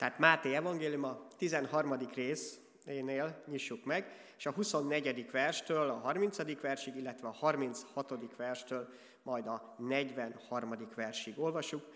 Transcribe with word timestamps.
Tehát 0.00 0.18
Máté 0.18 0.54
evangélium 0.54 1.04
a 1.04 1.26
13. 1.36 1.98
részénél 2.14 3.42
nyissuk 3.46 3.84
meg, 3.84 4.12
és 4.38 4.46
a 4.46 4.50
24. 4.50 5.30
verstől 5.30 5.88
a 5.90 5.94
30. 5.94 6.60
versig, 6.60 6.96
illetve 6.96 7.28
a 7.28 7.32
36. 7.32 8.36
verstől 8.36 8.88
majd 9.22 9.46
a 9.46 9.74
43. 9.78 10.88
versig 10.94 11.38
olvasjuk 11.38 11.86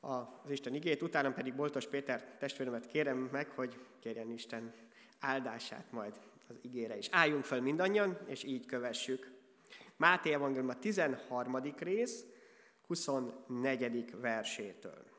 az 0.00 0.50
Isten 0.50 0.74
igét, 0.74 1.02
utána 1.02 1.32
pedig 1.32 1.54
Boltos 1.54 1.86
Péter 1.86 2.36
testvéremet 2.38 2.86
kérem 2.86 3.28
meg, 3.32 3.48
hogy 3.48 3.78
kérjen 4.00 4.30
Isten 4.30 4.72
áldását 5.20 5.92
majd 5.92 6.20
az 6.48 6.56
igére 6.62 6.96
is. 6.96 7.08
Álljunk 7.10 7.44
fel 7.44 7.60
mindannyian, 7.60 8.18
és 8.26 8.44
így 8.44 8.66
kövessük. 8.66 9.30
Máté 9.96 10.32
Evangélium 10.32 10.68
a 10.68 10.78
13. 10.78 11.56
rész, 11.78 12.24
24. 12.86 14.20
versétől. 14.20 15.18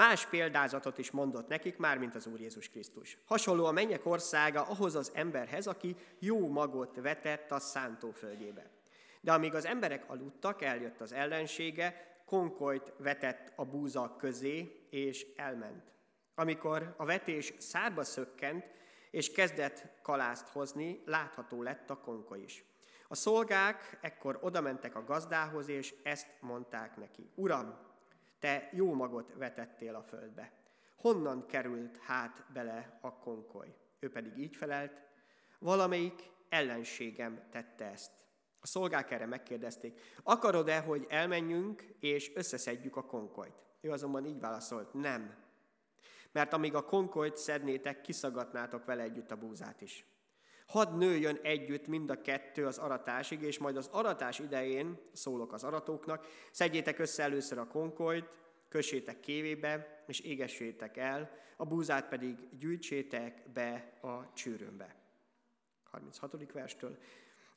Más 0.00 0.26
példázatot 0.26 0.98
is 0.98 1.10
mondott 1.10 1.48
nekik, 1.48 1.76
már 1.76 1.98
mint 1.98 2.14
az 2.14 2.26
Úr 2.26 2.40
Jézus 2.40 2.68
Krisztus. 2.68 3.18
Hasonló 3.26 3.64
a 3.64 3.72
mennyek 3.72 4.06
országa 4.06 4.62
ahhoz 4.62 4.94
az 4.94 5.10
emberhez, 5.14 5.66
aki 5.66 5.96
jó 6.18 6.48
magot 6.48 6.96
vetett 6.96 7.50
a 7.50 7.58
szántóföldjébe. 7.58 8.70
De 9.20 9.32
amíg 9.32 9.54
az 9.54 9.64
emberek 9.66 10.10
aludtak, 10.10 10.62
eljött 10.62 11.00
az 11.00 11.12
ellensége, 11.12 12.16
konkolyt 12.26 12.92
vetett 12.96 13.52
a 13.56 13.64
búzak 13.64 14.16
közé, 14.16 14.86
és 14.90 15.26
elment. 15.36 15.92
Amikor 16.34 16.94
a 16.96 17.04
vetés 17.04 17.54
szárba 17.58 18.04
szökkent, 18.04 18.64
és 19.10 19.32
kezdett 19.32 19.86
kalászt 20.02 20.48
hozni, 20.48 21.02
látható 21.06 21.62
lett 21.62 21.90
a 21.90 22.00
konkoly 22.00 22.40
is. 22.40 22.64
A 23.08 23.14
szolgák 23.14 23.98
ekkor 24.00 24.38
odamentek 24.42 24.96
a 24.96 25.04
gazdához, 25.04 25.68
és 25.68 25.94
ezt 26.02 26.36
mondták 26.40 26.96
neki. 26.96 27.30
Uram, 27.34 27.88
te 28.40 28.68
jó 28.72 28.94
magot 28.94 29.32
vetettél 29.34 29.94
a 29.94 30.02
földbe. 30.02 30.52
Honnan 30.96 31.46
került 31.46 31.98
hát 31.98 32.44
bele 32.52 32.98
a 33.00 33.14
konkoly? 33.14 33.74
Ő 33.98 34.10
pedig 34.10 34.38
így 34.38 34.56
felelt, 34.56 35.00
valamelyik 35.58 36.30
ellenségem 36.48 37.42
tette 37.50 37.84
ezt. 37.84 38.12
A 38.60 38.66
szolgák 38.66 39.10
erre 39.10 39.26
megkérdezték, 39.26 40.00
akarod-e, 40.22 40.80
hogy 40.80 41.06
elmenjünk 41.08 41.82
és 42.00 42.32
összeszedjük 42.34 42.96
a 42.96 43.04
konkolyt? 43.06 43.64
Ő 43.80 43.90
azonban 43.90 44.24
így 44.24 44.40
válaszolt, 44.40 44.94
nem. 44.94 45.34
Mert 46.32 46.52
amíg 46.52 46.74
a 46.74 46.84
konkolyt 46.84 47.36
szednétek, 47.36 48.00
kiszagatnátok 48.00 48.84
vele 48.84 49.02
együtt 49.02 49.30
a 49.30 49.36
búzát 49.36 49.80
is. 49.80 50.06
Hadd 50.70 50.96
nőjön 50.96 51.38
együtt 51.42 51.86
mind 51.86 52.10
a 52.10 52.20
kettő 52.20 52.66
az 52.66 52.78
aratásig, 52.78 53.42
és 53.42 53.58
majd 53.58 53.76
az 53.76 53.88
aratás 53.92 54.38
idején, 54.38 54.98
szólok 55.12 55.52
az 55.52 55.64
aratóknak, 55.64 56.26
szedjétek 56.50 56.98
össze 56.98 57.22
először 57.22 57.58
a 57.58 57.66
konkolyt, 57.66 58.38
kössétek 58.68 59.20
kévébe, 59.20 60.04
és 60.06 60.20
égessétek 60.20 60.96
el, 60.96 61.30
a 61.56 61.64
búzát 61.64 62.08
pedig 62.08 62.48
gyűjtsétek 62.58 63.50
be 63.52 63.98
a 64.00 64.32
csűrőmbe. 64.32 64.94
36. 65.84 66.52
verstől. 66.52 66.98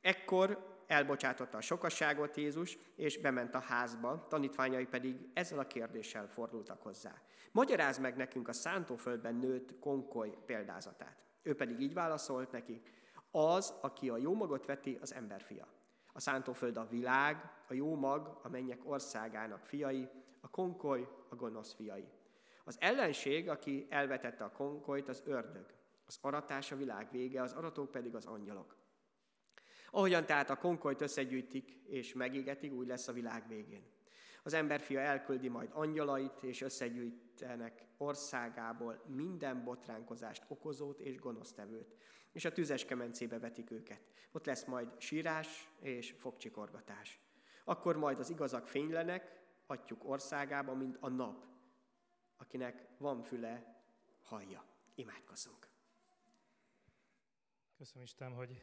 Ekkor 0.02 0.78
elbocsátotta 0.88 1.58
a 1.58 1.62
sokasságot 1.62 2.38
Jézus, 2.38 2.78
és 2.96 3.20
bement 3.20 3.56
a 3.56 3.60
házba, 3.60 4.28
tanítványai 4.30 4.86
pedig 4.86 5.16
ezzel 5.34 5.60
a 5.60 5.68
kérdéssel 5.68 6.28
fordultak 6.28 6.82
hozzá. 6.82 7.22
Magyaráz 7.52 7.98
meg 7.98 8.16
nekünk 8.16 8.48
a 8.48 8.54
szántóföldben 8.54 9.36
nőtt 9.36 9.80
konkoly 9.80 10.38
példázatát. 10.46 11.18
Ő 11.42 11.56
pedig 11.56 11.80
így 11.80 11.94
válaszolt 11.94 12.52
neki, 12.52 12.82
az, 13.36 13.74
aki 13.82 14.10
a 14.10 14.18
jó 14.18 14.34
magot 14.34 14.66
veti, 14.66 14.98
az 15.02 15.14
emberfia. 15.14 15.68
A 16.14 16.20
szántóföld 16.20 16.78
a 16.78 16.88
világ, 16.88 17.52
a 17.68 17.74
jó 17.74 17.96
mag 17.96 18.40
a 18.44 18.50
mennyek 18.50 18.80
országának 18.84 19.66
fiai, 19.66 20.10
a 20.42 20.50
konkoly 20.50 21.08
a 21.30 21.36
gonosz 21.36 21.74
fiai. 21.74 22.08
Az 22.64 22.78
ellenség, 22.80 23.50
aki 23.50 23.88
elvetette 23.90 24.44
a 24.44 24.52
konkolyt, 24.52 25.10
az 25.10 25.22
ördög. 25.26 25.66
Az 26.06 26.18
aratás 26.22 26.72
a 26.72 26.76
világ 26.76 27.12
vége, 27.12 27.42
az 27.42 27.54
aratók 27.54 27.92
pedig 27.92 28.16
az 28.16 28.26
angyalok. 28.26 28.76
Ahogyan 29.92 30.26
tehát 30.26 30.50
a 30.50 30.56
konkolyt 30.56 31.02
összegyűjtik 31.02 31.72
és 31.86 32.14
megégetik, 32.14 32.74
úgy 32.74 32.88
lesz 32.88 33.08
a 33.08 33.14
világ 33.14 33.48
végén. 33.48 33.84
Az 34.44 34.54
emberfia 34.54 35.00
elküldi 35.00 35.48
majd 35.48 35.70
angyalait, 35.74 36.44
és 36.44 36.62
összegyűjtenek 37.44 37.86
országából 37.98 39.04
minden 39.08 39.64
botránkozást 39.64 40.46
okozót 40.48 41.00
és 41.00 41.20
gonosztevőt, 41.20 41.96
és 42.32 42.46
a 42.46 42.52
tüzes 42.52 42.86
kemencébe 42.86 43.40
vetik 43.40 43.72
őket. 43.72 44.02
Ott 44.32 44.46
lesz 44.46 44.66
majd 44.66 45.02
sírás 45.02 45.70
és 45.80 46.16
fogcsikorgatás. 46.18 47.20
Akkor 47.64 47.98
majd 47.98 48.20
az 48.20 48.30
igazak 48.30 48.68
fénylenek, 48.68 49.42
atyuk 49.66 50.10
országába, 50.10 50.74
mint 50.74 50.98
a 51.00 51.10
nap, 51.10 51.46
akinek 52.38 52.88
van 52.98 53.22
füle, 53.22 53.82
hallja. 54.22 54.66
Imádkozzunk. 54.96 55.68
Köszönöm 57.78 58.04
Isten, 58.04 58.34
hogy 58.34 58.62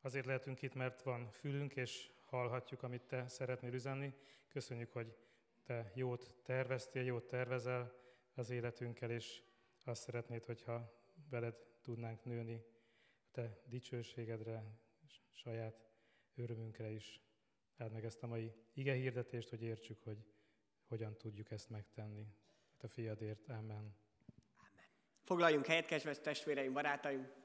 azért 0.00 0.26
lehetünk 0.26 0.62
itt, 0.62 0.74
mert 0.74 1.02
van 1.02 1.30
fülünk, 1.30 1.76
és 1.76 2.10
hallhatjuk, 2.26 2.82
amit 2.82 3.02
Te 3.02 3.28
szeretnél 3.28 3.72
üzenni. 3.72 4.14
Köszönjük, 4.48 4.92
hogy 4.92 5.16
Te 5.62 5.92
jót 5.94 6.36
terveztél, 6.42 7.02
jót 7.02 7.26
tervezel 7.26 7.94
az 8.34 8.50
életünkkel, 8.50 9.10
és 9.10 9.42
azt 9.84 10.02
szeretnéd, 10.02 10.44
hogyha 10.44 11.02
veled 11.30 11.54
tudnánk 11.82 12.24
nőni 12.24 12.54
a 12.54 13.30
Te 13.30 13.60
dicsőségedre, 13.64 14.64
és 15.06 15.20
saját 15.30 15.90
örömünkre 16.34 16.90
is. 16.90 17.20
Áld 17.76 17.92
meg 17.92 18.04
ezt 18.04 18.22
a 18.22 18.26
mai 18.26 18.52
ige 18.72 18.92
hirdetést, 18.92 19.48
hogy 19.48 19.62
értsük, 19.62 20.02
hogy 20.02 20.24
hogyan 20.86 21.16
tudjuk 21.16 21.50
ezt 21.50 21.70
megtenni. 21.70 22.26
A 22.78 22.88
fiadért. 22.88 23.48
Amen. 23.48 23.60
Amen. 23.60 23.94
Foglaljunk 25.22 25.66
helyet, 25.66 25.86
kedves 25.86 26.20
testvéreim, 26.20 26.72
barátaim! 26.72 27.41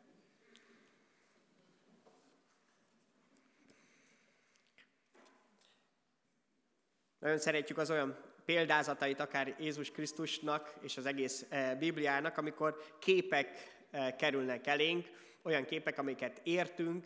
Nagyon 7.28 7.42
szeretjük 7.42 7.78
az 7.78 7.92
olyan 7.92 8.18
példázatait, 8.46 9.20
akár 9.20 9.56
Jézus 9.60 9.92
Krisztusnak 9.92 10.74
és 10.82 10.98
az 10.98 11.06
egész 11.06 11.46
eh, 11.50 11.76
Bibliának, 11.76 12.38
amikor 12.38 12.84
képek 13.00 13.78
eh, 13.92 14.14
kerülnek 14.18 14.68
elénk, 14.68 15.08
olyan 15.44 15.66
képek, 15.66 15.98
amiket 15.98 16.42
értünk, 16.44 17.06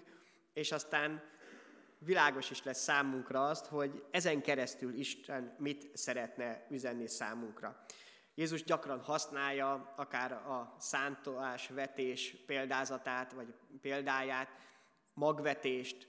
és 0.54 0.72
aztán 0.72 1.24
világos 1.98 2.50
is 2.50 2.64
lesz 2.64 2.82
számunkra 2.82 3.48
azt, 3.48 3.66
hogy 3.66 4.04
ezen 4.12 4.42
keresztül 4.42 4.94
Isten 4.94 5.56
mit 5.58 5.90
szeretne 5.94 6.66
üzenni 6.70 7.08
számunkra. 7.08 7.86
Jézus 8.36 8.64
gyakran 8.64 9.00
használja 9.00 9.94
akár 9.96 10.32
a 10.32 10.76
szántolás, 10.80 11.68
vetés 11.68 12.36
példázatát, 12.46 13.34
vagy 13.34 13.54
példáját, 13.82 14.50
magvetést, 15.14 16.08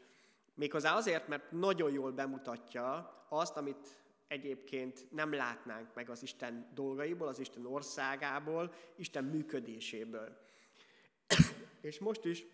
méghozzá 0.55 0.95
azért, 0.95 1.29
mert 1.29 1.51
nagyon 1.51 1.93
jól 1.93 2.11
bemutatja 2.11 3.17
azt, 3.29 3.57
amit 3.57 4.02
egyébként 4.33 5.07
nem 5.11 5.33
látnánk 5.33 5.95
meg 5.95 6.11
az 6.11 6.23
Isten 6.23 6.71
dolgaiból, 6.75 7.29
az 7.29 7.39
Isten 7.39 7.67
országából, 7.67 8.75
Isten 8.97 9.25
működéséből. 9.25 10.39
És 11.81 11.99
most 11.99 12.25
is 12.25 12.45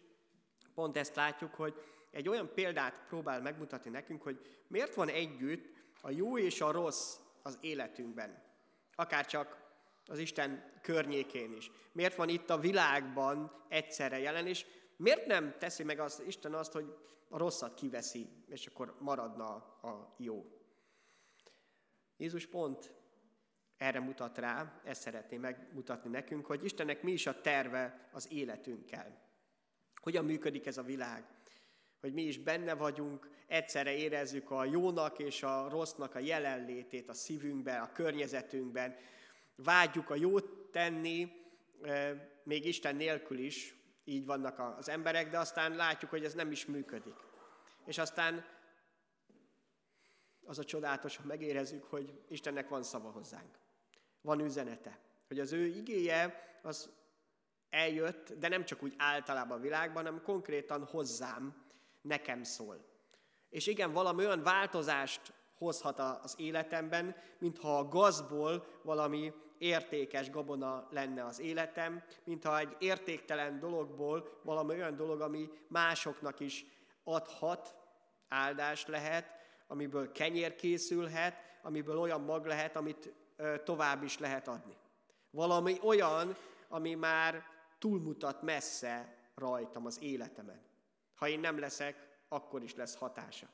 pont 0.75 0.97
ezt 0.97 1.15
látjuk, 1.15 1.55
hogy 1.55 1.75
egy 2.11 2.29
olyan 2.29 2.51
példát 2.55 3.03
próbál 3.09 3.41
megmutatni 3.41 3.91
nekünk, 3.91 4.23
hogy 4.23 4.41
miért 4.67 4.95
van 4.95 5.09
együtt 5.09 5.67
a 6.01 6.11
jó 6.11 6.39
és 6.39 6.61
a 6.61 6.71
rossz 6.71 7.17
az 7.43 7.59
életünkben. 7.61 8.43
Akár 8.95 9.27
csak 9.27 9.67
az 10.07 10.19
Isten 10.19 10.73
környékén 10.83 11.53
is. 11.53 11.71
Miért 11.93 12.17
van 12.17 12.29
itt 12.29 12.51
a 12.51 12.59
világban 12.59 13.65
egyszerre 13.69 14.19
jelen, 14.19 14.47
és 14.47 14.67
miért 14.97 15.27
nem 15.27 15.55
teszi 15.59 15.83
meg 15.83 16.01
az 16.01 16.23
Isten 16.27 16.55
azt, 16.55 16.73
hogy 16.73 16.97
a 17.29 17.39
rosszat 17.39 17.75
kiveszi, 17.75 18.29
és 18.47 18.67
akkor 18.67 18.97
maradna 19.01 19.55
a 19.83 20.15
jó. 20.17 20.59
Jézus 22.19 22.47
pont 22.47 22.93
erre 23.77 24.01
mutat 24.01 24.39
rá, 24.39 24.81
ezt 24.85 25.01
szeretné 25.01 25.37
megmutatni 25.37 26.11
nekünk, 26.11 26.47
hogy 26.47 26.65
Istennek 26.65 27.03
mi 27.03 27.13
is 27.13 27.27
a 27.27 27.41
terve 27.41 28.09
az 28.13 28.33
életünkkel. 28.33 29.27
Hogyan 30.01 30.25
működik 30.25 30.67
ez 30.67 30.79
a 30.79 30.83
világ? 30.83 31.25
Hogy 32.01 32.13
mi 32.13 32.23
is 32.23 32.39
benne 32.39 32.75
vagyunk, 32.75 33.31
egyszerre 33.47 33.97
érezzük 33.97 34.51
a 34.51 34.65
jónak 34.65 35.19
és 35.19 35.43
a 35.43 35.69
rossznak 35.69 36.15
a 36.15 36.19
jelenlétét 36.19 37.09
a 37.09 37.13
szívünkben, 37.13 37.81
a 37.81 37.93
környezetünkben. 37.93 38.97
Vágyjuk 39.57 40.11
a 40.11 40.15
jót 40.15 40.71
tenni, 40.71 41.33
még 42.43 42.65
Isten 42.65 42.97
nélkül 42.97 43.39
is, 43.39 43.75
így 44.05 44.27
vannak 44.27 44.59
az 44.79 44.89
emberek, 44.89 45.31
de 45.31 45.39
aztán 45.39 45.77
látjuk, 45.77 46.11
hogy 46.11 46.25
ez 46.25 46.35
nem 46.35 46.51
is 46.51 46.67
működik. 46.67 47.17
És 47.87 47.99
aztán 47.99 48.45
az 50.49 50.59
a 50.59 50.65
csodálatos, 50.65 51.17
ha 51.17 51.23
megérezzük, 51.27 51.85
hogy 51.85 52.21
Istennek 52.29 52.69
van 52.69 52.83
szava 52.83 53.11
hozzánk. 53.11 53.59
Van 54.21 54.41
üzenete. 54.41 54.99
Hogy 55.29 55.41
az 55.41 55.53
ő 55.53 55.67
igéje 55.67 56.51
az 56.63 56.91
eljött, 57.71 58.33
de 58.33 58.49
nem 58.49 58.65
csak 58.65 58.83
úgy 58.83 58.95
általában 58.99 59.59
a 59.59 59.61
világban, 59.61 60.05
hanem 60.05 60.23
konkrétan 60.23 60.85
hozzám, 60.85 61.67
nekem 62.01 62.43
szól. 62.43 62.85
És 63.49 63.67
igen, 63.67 63.93
valami 63.93 64.25
olyan 64.25 64.43
változást 64.43 65.33
hozhat 65.59 65.99
az 65.99 66.35
életemben, 66.39 67.17
mintha 67.39 67.79
a 67.79 67.89
gazból 67.89 68.67
valami 68.83 69.33
értékes 69.59 70.31
gabona 70.31 70.89
lenne 70.91 71.25
az 71.25 71.41
életem, 71.41 72.03
mintha 72.25 72.59
egy 72.59 72.77
értéktelen 72.79 73.59
dologból 73.59 74.41
valami 74.43 74.75
olyan 74.75 74.97
dolog, 74.97 75.21
ami 75.21 75.51
másoknak 75.67 76.41
is 76.41 76.67
adhat, 77.05 77.77
áldás 78.29 78.87
lehet, 78.87 79.38
amiből 79.69 80.13
kenyér 80.13 80.55
készülhet, 80.55 81.35
amiből 81.63 81.99
olyan 81.99 82.21
mag 82.21 82.47
lehet, 82.47 82.77
amit 82.77 83.13
tovább 83.65 84.03
is 84.03 84.19
lehet 84.19 84.49
adni. 84.49 84.77
Valami 85.31 85.79
olyan, 85.83 86.37
ami 86.69 86.95
már 86.95 87.43
túlmutat 87.79 88.43
messze 88.43 89.17
rajtam 89.35 89.87
az 89.87 90.03
életemen. 90.03 90.61
Ha 91.15 91.29
én 91.29 91.41
nem 91.41 91.59
leszek, 91.59 92.09
akkor 92.29 92.63
is 92.63 92.75
lesz 92.75 92.97
hatása. 92.97 93.47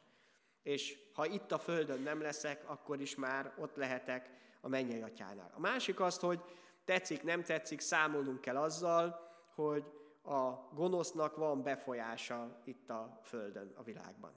És 0.62 0.98
ha 1.14 1.26
itt 1.26 1.52
a 1.52 1.58
Földön 1.58 2.02
nem 2.02 2.20
leszek, 2.20 2.70
akkor 2.70 3.00
is 3.00 3.14
már 3.14 3.52
ott 3.58 3.76
lehetek 3.76 4.30
a 4.60 4.68
mennyei 4.68 5.02
atyánál. 5.02 5.52
A 5.54 5.60
másik 5.60 6.00
azt, 6.00 6.20
hogy 6.20 6.40
tetszik, 6.84 7.22
nem 7.22 7.42
tetszik, 7.42 7.80
számolnunk 7.80 8.40
kell 8.40 8.56
azzal, 8.56 9.30
hogy 9.54 9.84
a 10.22 10.50
gonosznak 10.72 11.36
van 11.36 11.62
befolyása 11.62 12.60
itt 12.64 12.90
a 12.90 13.20
Földön, 13.22 13.72
a 13.76 13.82
világban. 13.82 14.32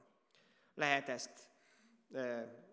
Lehet 0.74 1.09
ezt 1.09 1.50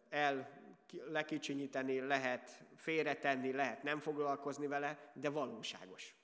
el 0.09 0.63
lekicsinyíteni, 0.91 2.01
lehet 2.01 2.65
félretenni, 2.77 3.53
lehet 3.53 3.83
nem 3.83 4.01
foglalkozni 4.01 4.67
vele, 4.67 5.13
de 5.15 5.29
valóságos. 5.29 6.17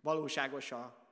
Valóságos 0.00 0.72
a 0.72 1.02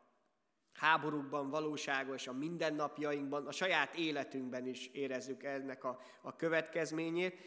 háborúkban, 0.73 1.51
valóságos 1.51 2.27
a 2.27 2.33
mindennapjainkban, 2.33 3.47
a 3.47 3.53
saját 3.53 3.95
életünkben 3.95 4.67
is 4.67 4.87
érezzük 4.87 5.43
ennek 5.43 5.85
a, 5.85 6.01
a 6.23 6.37
következményét. 6.37 7.41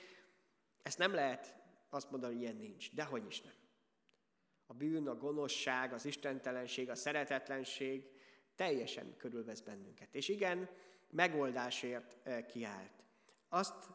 Ezt 0.81 0.97
nem 0.97 1.13
lehet 1.13 1.55
azt 1.89 2.11
mondani, 2.11 2.33
hogy 2.33 2.41
ilyen 2.41 2.55
nincs. 2.55 2.93
Dehogy 2.93 3.25
is 3.25 3.41
nem. 3.41 3.53
A 4.65 4.73
bűn, 4.73 5.07
a 5.07 5.15
gonoszság, 5.15 5.93
az 5.93 6.05
istentelenség, 6.05 6.89
a 6.89 6.95
szeretetlenség 6.95 8.09
teljesen 8.55 9.17
körülvesz 9.17 9.61
bennünket. 9.61 10.15
És 10.15 10.29
igen, 10.29 10.69
megoldásért 11.09 12.17
kiállt. 12.47 12.92
Azt 13.53 13.89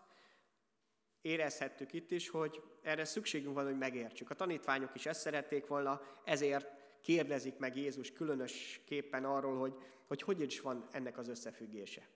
érezhettük 1.21 1.93
itt 1.93 2.11
is, 2.11 2.29
hogy 2.29 2.63
erre 2.83 3.05
szükségünk 3.05 3.55
van, 3.55 3.65
hogy 3.65 3.79
megértsük. 3.79 4.31
A 4.31 4.35
tanítványok 4.35 4.95
is 4.95 5.07
ezt 5.07 5.21
szerették 5.21 5.67
volna, 5.67 6.01
ezért 6.25 6.69
kérdezik 7.01 7.57
meg 7.57 7.77
Jézus 7.77 8.13
különösképpen 8.13 9.25
arról, 9.25 9.59
hogy, 9.59 9.75
hogy 10.07 10.23
hogy 10.23 10.41
is 10.41 10.61
van 10.61 10.89
ennek 10.93 11.19
az 11.19 11.29
összefüggése. 11.29 12.09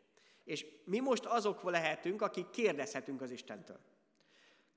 És 0.45 0.67
mi 0.85 1.01
most 1.01 1.25
azok 1.25 1.63
lehetünk, 1.63 2.23
akik 2.23 2.51
kérdezhetünk 2.51 3.21
az 3.21 3.31
Istentől. 3.31 3.81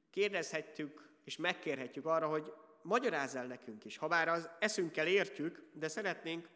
Kérdezhetjük 0.10 1.10
és 1.24 1.38
megkérhetjük 1.38 2.06
arra, 2.06 2.28
hogy 2.28 2.54
magyarázz 2.82 3.36
el 3.36 3.46
nekünk 3.46 3.86
is. 3.86 3.98
Habár 3.98 4.28
az 4.28 4.50
eszünkkel 4.60 5.08
értjük, 5.08 5.70
de 5.74 5.88
szeretnénk 5.88 6.50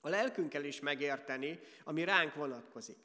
a 0.00 0.08
lelkünkkel 0.08 0.64
is 0.64 0.80
megérteni, 0.80 1.60
ami 1.84 2.04
ránk 2.04 2.34
vonatkozik. 2.34 2.98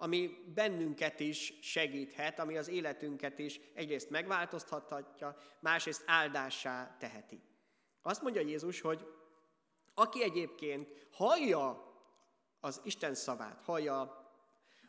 Ami 0.00 0.44
bennünket 0.54 1.20
is 1.20 1.52
segíthet, 1.62 2.38
ami 2.38 2.56
az 2.56 2.68
életünket 2.68 3.38
is 3.38 3.60
egyrészt 3.74 4.10
megváltoztathatja, 4.10 5.36
másrészt 5.60 6.02
áldássá 6.06 6.96
teheti. 6.98 7.42
Azt 8.02 8.22
mondja 8.22 8.40
Jézus, 8.40 8.80
hogy 8.80 9.06
aki 9.94 10.22
egyébként 10.22 11.06
hallja 11.12 11.94
az 12.60 12.80
Isten 12.84 13.14
szavát, 13.14 13.60
hallja 13.64 14.00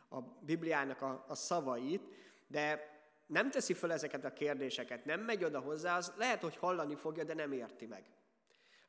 a 0.08 0.20
Bibliának 0.20 1.02
a, 1.02 1.24
a 1.28 1.34
szavait, 1.34 2.02
de 2.46 2.88
nem 3.26 3.50
teszi 3.50 3.74
föl 3.74 3.92
ezeket 3.92 4.24
a 4.24 4.32
kérdéseket, 4.32 5.04
nem 5.04 5.20
megy 5.20 5.44
oda 5.44 5.60
hozzá, 5.60 5.96
az 5.96 6.12
lehet, 6.16 6.40
hogy 6.42 6.56
hallani 6.56 6.94
fogja, 6.94 7.24
de 7.24 7.34
nem 7.34 7.52
érti 7.52 7.86
meg. 7.86 8.04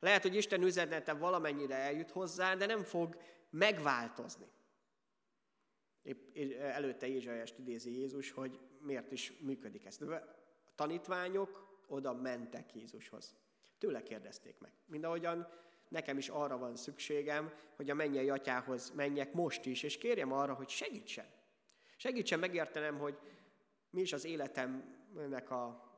Lehet, 0.00 0.22
hogy 0.22 0.36
Isten 0.36 0.62
üzenete 0.62 1.12
valamennyire 1.12 1.74
eljut 1.76 2.10
hozzá, 2.10 2.54
de 2.54 2.66
nem 2.66 2.82
fog 2.82 3.16
megváltozni. 3.50 4.46
Épp 6.02 6.36
előtte 6.58 7.06
Ézsaiást 7.06 7.58
idézi 7.58 7.98
Jézus, 7.98 8.30
hogy 8.30 8.58
miért 8.80 9.12
is 9.12 9.32
működik 9.40 9.84
ez. 9.84 10.00
A 10.00 10.74
tanítványok 10.74 11.80
oda 11.86 12.12
mentek 12.12 12.74
Jézushoz. 12.74 13.34
Tőle 13.78 14.02
kérdezték 14.02 14.58
meg. 14.58 14.72
Mindahogyan 14.86 15.48
nekem 15.88 16.18
is 16.18 16.28
arra 16.28 16.58
van 16.58 16.76
szükségem, 16.76 17.52
hogy 17.76 17.90
a 17.90 17.94
mennyei 17.94 18.30
atyához 18.30 18.90
menjek 18.90 19.32
most 19.32 19.66
is, 19.66 19.82
és 19.82 19.98
kérjem 19.98 20.32
arra, 20.32 20.54
hogy 20.54 20.68
segítsen. 20.68 21.26
Segítsen 21.96 22.38
megértenem, 22.38 22.98
hogy 22.98 23.18
mi 23.90 24.00
is 24.00 24.12
az 24.12 24.24
életemnek 24.24 25.50
a 25.50 25.90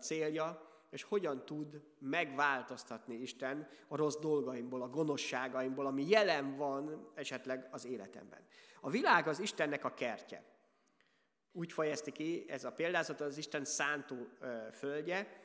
célja, 0.00 0.71
és 0.92 1.02
hogyan 1.02 1.44
tud 1.44 1.82
megváltoztatni 1.98 3.14
Isten 3.14 3.68
a 3.88 3.96
rossz 3.96 4.16
dolgaimból, 4.16 4.82
a 4.82 4.88
gonoszságaimból, 4.88 5.86
ami 5.86 6.08
jelen 6.08 6.56
van 6.56 7.10
esetleg 7.14 7.68
az 7.70 7.84
életemben. 7.84 8.46
A 8.80 8.90
világ 8.90 9.28
az 9.28 9.40
Istennek 9.40 9.84
a 9.84 9.94
kertje. 9.94 10.44
Úgy 11.52 11.72
fejezti 11.72 12.12
ki 12.12 12.44
ez 12.48 12.64
a 12.64 12.72
példázat, 12.72 13.20
az 13.20 13.36
Isten 13.36 13.64
szántó 13.64 14.28
földje, 14.72 15.42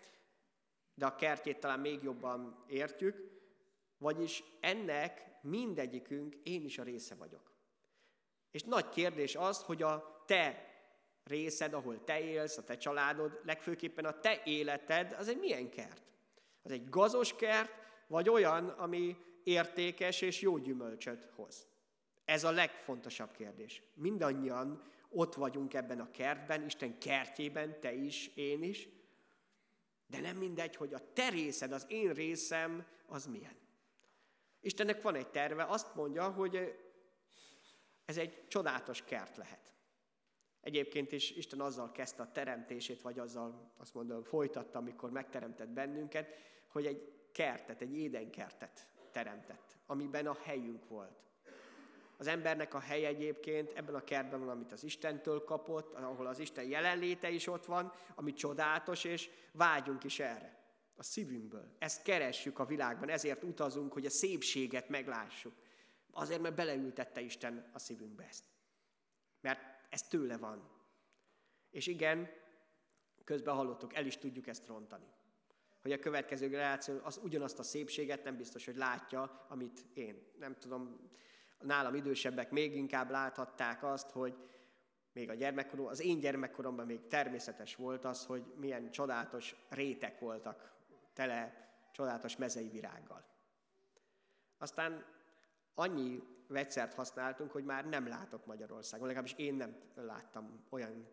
de 0.94 1.06
a 1.06 1.16
kertjét 1.16 1.60
talán 1.60 1.80
még 1.80 2.04
jobban 2.04 2.64
értjük, 2.68 3.42
vagyis 3.98 4.44
ennek 4.60 5.38
mindegyikünk, 5.42 6.36
én 6.44 6.64
is 6.64 6.78
a 6.78 6.84
része 6.84 7.16
vagyok. 7.16 7.52
És 8.52 8.64
nagy 8.64 8.90
kérdés 8.90 9.36
az, 9.36 9.64
hogy 9.64 9.82
a 9.82 10.24
te 10.26 10.67
részed, 11.28 11.74
ahol 11.74 12.04
te 12.04 12.20
élsz, 12.20 12.58
a 12.58 12.64
te 12.64 12.78
családod, 12.78 13.40
legfőképpen 13.44 14.06
a 14.06 14.20
te 14.20 14.42
életed, 14.46 15.16
az 15.20 15.28
egy 15.28 15.38
milyen 15.38 15.70
kert? 15.70 16.02
Az 16.64 16.72
egy 16.72 16.90
gazos 16.90 17.36
kert, 17.36 17.72
vagy 18.08 18.30
olyan, 18.30 18.70
ami 18.70 19.18
értékes 19.44 20.22
és 20.22 20.42
jó 20.42 20.58
gyümölcsöt 20.58 21.30
hoz? 21.36 21.68
Ez 22.26 22.44
a 22.44 22.52
legfontosabb 22.52 23.32
kérdés. 23.32 23.82
Mindannyian 23.94 24.82
ott 25.10 25.34
vagyunk 25.34 25.74
ebben 25.74 26.00
a 26.00 26.12
kertben, 26.12 26.66
Isten 26.66 27.00
kertjében, 27.00 27.80
te 27.80 27.94
is, 27.94 28.28
én 28.36 28.64
is, 28.64 28.90
de 30.08 30.20
nem 30.20 30.38
mindegy, 30.38 30.76
hogy 30.76 30.94
a 30.94 31.14
te 31.14 31.30
részed, 31.30 31.72
az 31.72 31.86
én 31.88 32.14
részem, 32.14 32.86
az 33.06 33.26
milyen. 33.26 33.56
Istennek 34.62 35.02
van 35.02 35.16
egy 35.16 35.30
terve, 35.30 35.64
azt 35.64 35.96
mondja, 35.96 36.30
hogy 36.30 36.80
ez 38.06 38.18
egy 38.18 38.48
csodálatos 38.48 39.04
kert 39.04 39.38
lehet. 39.38 39.77
Egyébként 40.68 41.12
is 41.12 41.32
Isten 41.32 41.60
azzal 41.60 41.92
kezdte 41.92 42.22
a 42.22 42.32
teremtését, 42.32 43.02
vagy 43.02 43.20
azzal 43.20 43.72
azt 43.78 43.94
mondom, 43.94 44.24
folytatta, 44.24 44.80
amikor 44.80 45.12
megteremtett 45.12 45.70
bennünket, 45.70 46.36
hogy 46.68 46.86
egy 46.86 47.12
kertet, 47.32 47.82
egy 47.82 47.98
édenkertet 47.98 48.88
teremtett, 49.12 49.78
amiben 49.86 50.28
a 50.28 50.38
helyünk 50.44 50.88
volt. 50.88 51.24
Az 52.18 52.28
embernek 52.28 52.74
a 52.74 52.80
hely 52.80 53.06
egyébként 53.06 53.72
ebben 53.74 53.96
a 53.96 54.04
kertben 54.04 54.40
van, 54.40 54.50
amit 54.50 54.72
az 54.72 54.84
Istentől 54.84 55.44
kapott, 55.44 55.94
ahol 55.94 56.28
az 56.28 56.40
Isten 56.40 56.66
jelenléte 56.66 57.30
is 57.30 57.48
ott 57.48 57.66
van, 57.66 57.94
ami 58.16 58.34
csodálatos, 58.34 59.04
és 59.04 59.30
vágyunk 59.52 60.04
is 60.04 60.20
erre. 60.20 60.58
A 60.96 61.04
szívünkből. 61.04 61.76
Ezt 61.80 62.04
keressük 62.04 62.60
a 62.60 62.66
világban, 62.66 63.10
ezért 63.10 63.44
utazunk, 63.44 63.94
hogy 63.94 64.06
a 64.06 64.10
szépséget 64.10 64.90
meglássuk. 64.90 65.54
Azért, 66.12 66.42
mert 66.42 66.56
beleültette 66.56 67.22
Isten 67.22 67.70
a 67.74 67.80
szívünkbe 67.80 68.24
ezt. 68.24 68.44
Mert 69.42 69.77
ez 69.90 70.02
tőle 70.02 70.38
van. 70.38 70.70
És 71.70 71.88
igen, 71.88 72.30
közben 73.24 73.56
hallottuk, 73.56 73.96
el 73.96 74.06
is 74.06 74.18
tudjuk 74.18 74.48
ezt 74.48 74.68
rontani. 74.68 75.14
Hogy 75.82 75.92
a 75.92 76.00
következő 76.00 76.48
generáció 76.48 77.00
az 77.04 77.20
ugyanazt 77.24 77.60
a 77.60 77.64
szépséget 77.64 78.24
nem 78.24 78.38
biztos, 78.38 78.66
hogy 78.66 78.76
látja, 78.76 79.46
amit 79.50 79.86
én. 79.94 80.32
Nem 80.40 80.56
tudom, 80.60 81.10
nálam 81.60 81.96
idősebbek 81.96 82.52
még 82.52 82.76
inkább 82.76 83.10
láthatták 83.10 83.84
azt, 83.84 84.10
hogy 84.10 84.36
még 85.14 85.30
a 85.30 85.34
gyermekkorom, 85.34 85.86
az 85.86 86.02
én 86.02 86.20
gyermekkoromban 86.20 86.86
még 86.86 87.08
természetes 87.08 87.76
volt 87.76 88.06
az, 88.06 88.26
hogy 88.26 88.44
milyen 88.56 88.92
csodálatos 88.92 89.56
rétek 89.70 90.20
voltak 90.20 90.76
tele 91.14 91.70
csodálatos 91.92 92.36
mezei 92.36 92.70
virággal. 92.70 93.24
Aztán 94.58 95.06
annyi 95.74 96.24
vegyszert 96.48 96.94
használtunk, 96.94 97.52
hogy 97.52 97.64
már 97.64 97.86
nem 97.86 98.08
látok 98.08 98.46
Magyarországon, 98.46 99.08
legalábbis 99.08 99.36
én 99.38 99.54
nem 99.54 99.78
láttam 99.96 100.66
olyan 100.70 101.08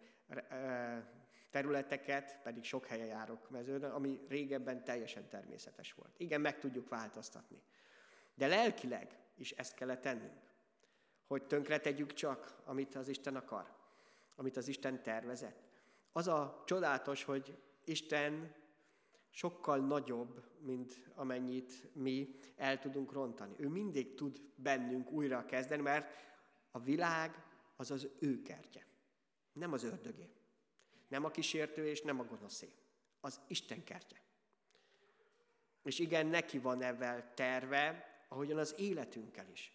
területeket, 1.51 2.39
pedig 2.43 2.65
sok 2.65 2.87
helyen 2.87 3.07
járok 3.07 3.51
mezőn, 3.51 3.85
ami 3.85 4.21
régebben 4.29 4.85
teljesen 4.85 5.29
természetes 5.29 5.93
volt. 5.93 6.15
Igen, 6.17 6.41
meg 6.41 6.59
tudjuk 6.59 6.89
változtatni. 6.89 7.63
De 8.35 8.47
lelkileg 8.47 9.19
is 9.37 9.51
ezt 9.51 9.75
kellett 9.75 10.01
tennünk, 10.01 10.41
hogy 11.27 11.47
tönkre 11.47 11.79
tegyük 11.79 12.13
csak, 12.13 12.63
amit 12.65 12.95
az 12.95 13.09
Isten 13.09 13.37
akar, 13.37 13.73
amit 14.37 14.57
az 14.57 14.69
Isten 14.69 15.03
tervezett. 15.03 15.63
Az 16.13 16.29
a 16.29 16.63
csodálatos, 16.67 17.25
hogy 17.25 17.59
Isten 17.85 18.55
sokkal 19.35 19.79
nagyobb, 19.79 20.43
mint 20.59 21.11
amennyit 21.15 21.95
mi 21.95 22.39
el 22.57 22.79
tudunk 22.79 23.13
rontani. 23.13 23.55
Ő 23.59 23.69
mindig 23.69 24.15
tud 24.15 24.41
bennünk 24.57 25.11
újra 25.11 25.45
kezdeni, 25.45 25.83
mert 25.83 26.07
a 26.71 26.81
világ 26.81 27.45
az 27.77 27.91
az 27.91 28.09
ő 28.19 28.43
kertje. 28.43 28.87
Nem 29.53 29.73
az 29.73 29.85
ördögé. 29.85 30.31
Nem 31.09 31.25
a 31.25 31.31
kísértő 31.31 31.87
és 31.87 32.03
nem 32.03 32.21
a 32.21 32.25
gonoszé. 32.25 32.73
Az 33.21 33.41
Isten 33.47 33.85
kertje. 33.85 34.21
És 35.83 35.99
igen, 35.99 36.27
neki 36.27 36.59
van 36.59 36.83
ebben 36.83 37.31
terve, 37.35 38.09
ahogyan 38.29 38.59
az 38.59 38.75
életünkkel 38.79 39.49
is. 39.53 39.73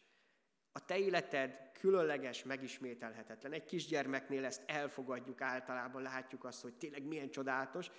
A 0.72 0.86
te 0.86 0.98
életed 0.98 1.72
különleges, 1.74 2.44
megismételhetetlen. 2.44 3.52
Egy 3.52 3.66
kisgyermeknél 3.66 4.46
ezt 4.46 4.64
elfogadjuk 4.66 5.42
általában, 5.42 6.02
látjuk 6.02 6.44
azt, 6.44 6.62
hogy 6.62 6.74
tényleg 6.74 7.04
milyen 7.04 7.30
csodálatos, 7.30 7.92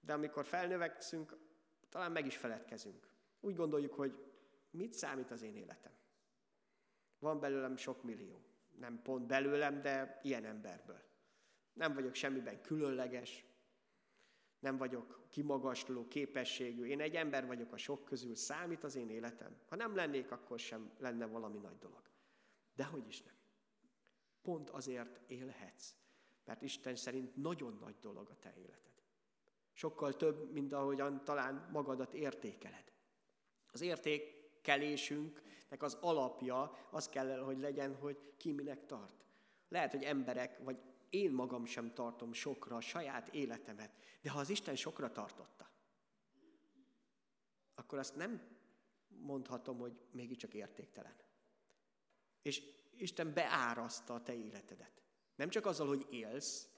de 0.00 0.12
amikor 0.12 0.44
felnövekszünk, 0.44 1.36
talán 1.88 2.12
meg 2.12 2.26
is 2.26 2.36
feledkezünk. 2.36 3.08
Úgy 3.40 3.54
gondoljuk, 3.54 3.94
hogy 3.94 4.24
mit 4.70 4.94
számít 4.94 5.30
az 5.30 5.42
én 5.42 5.56
életem? 5.56 5.92
Van 7.18 7.40
belőlem 7.40 7.76
sok 7.76 8.02
millió. 8.02 8.42
Nem 8.78 9.02
pont 9.02 9.26
belőlem, 9.26 9.80
de 9.80 10.20
ilyen 10.22 10.44
emberből. 10.44 11.02
Nem 11.72 11.94
vagyok 11.94 12.14
semmiben 12.14 12.62
különleges, 12.62 13.44
nem 14.58 14.76
vagyok 14.76 15.26
kimagasló 15.28 16.08
képességű. 16.08 16.84
Én 16.84 17.00
egy 17.00 17.14
ember 17.14 17.46
vagyok 17.46 17.72
a 17.72 17.76
sok 17.76 18.04
közül, 18.04 18.34
számít 18.34 18.84
az 18.84 18.94
én 18.94 19.10
életem. 19.10 19.56
Ha 19.68 19.76
nem 19.76 19.94
lennék, 19.94 20.30
akkor 20.30 20.58
sem 20.58 20.90
lenne 20.98 21.26
valami 21.26 21.58
nagy 21.58 21.78
dolog. 21.78 22.02
De 22.74 22.84
hogy 22.84 23.06
is 23.06 23.22
nem. 23.22 23.34
Pont 24.42 24.70
azért 24.70 25.30
élhetsz, 25.30 25.94
mert 26.44 26.62
Isten 26.62 26.96
szerint 26.96 27.36
nagyon 27.36 27.78
nagy 27.80 27.96
dolog 28.00 28.30
a 28.30 28.38
te 28.38 28.54
életed. 28.56 28.87
Sokkal 29.78 30.16
több, 30.16 30.52
mint 30.52 30.72
ahogyan 30.72 31.24
talán 31.24 31.68
magadat 31.72 32.14
értékeled. 32.14 32.92
Az 33.72 33.80
értékelésünknek 33.80 35.82
az 35.82 35.98
alapja 36.00 36.88
az 36.90 37.08
kell, 37.08 37.38
hogy 37.38 37.58
legyen, 37.58 37.96
hogy 37.96 38.18
ki 38.36 38.52
minek 38.52 38.86
tart. 38.86 39.24
Lehet, 39.68 39.90
hogy 39.90 40.02
emberek, 40.02 40.58
vagy 40.64 40.78
én 41.10 41.30
magam 41.30 41.64
sem 41.64 41.94
tartom 41.94 42.32
sokra 42.32 42.76
a 42.76 42.80
saját 42.80 43.28
életemet, 43.28 43.90
de 44.20 44.30
ha 44.30 44.38
az 44.38 44.50
Isten 44.50 44.76
sokra 44.76 45.12
tartotta, 45.12 45.70
akkor 47.74 47.98
azt 47.98 48.16
nem 48.16 48.56
mondhatom, 49.08 49.78
hogy 49.78 50.00
mégiscsak 50.10 50.54
értéktelen. 50.54 51.14
És 52.42 52.62
Isten 52.96 53.32
beáraszta 53.32 54.14
a 54.14 54.22
te 54.22 54.34
életedet. 54.34 55.02
Nem 55.34 55.48
csak 55.48 55.66
azzal, 55.66 55.86
hogy 55.86 56.06
élsz, 56.10 56.68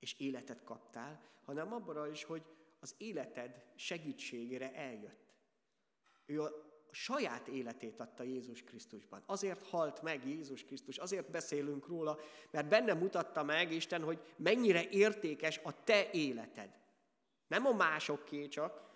és 0.00 0.14
életet 0.18 0.64
kaptál, 0.64 1.20
hanem 1.44 1.72
abban 1.72 2.10
is, 2.10 2.24
hogy 2.24 2.42
az 2.80 2.94
életed 2.98 3.64
segítségére 3.74 4.74
eljött. 4.74 5.34
Ő 6.26 6.42
a 6.42 6.70
saját 6.90 7.48
életét 7.48 8.00
adta 8.00 8.22
Jézus 8.22 8.62
Krisztusban. 8.62 9.22
Azért 9.26 9.62
halt 9.68 10.02
meg 10.02 10.28
Jézus 10.28 10.64
Krisztus, 10.64 10.98
azért 10.98 11.30
beszélünk 11.30 11.86
róla, 11.86 12.18
mert 12.50 12.68
benne 12.68 12.94
mutatta 12.94 13.42
meg 13.42 13.72
Isten, 13.72 14.02
hogy 14.02 14.22
mennyire 14.36 14.88
értékes 14.88 15.60
a 15.62 15.84
te 15.84 16.10
életed. 16.10 16.78
Nem 17.46 17.66
a 17.66 17.72
másoké 17.72 18.48
csak, 18.48 18.88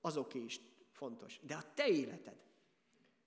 azoké 0.00 0.38
is 0.38 0.60
fontos, 0.90 1.40
de 1.42 1.54
a 1.54 1.74
te 1.74 1.88
életed. 1.88 2.36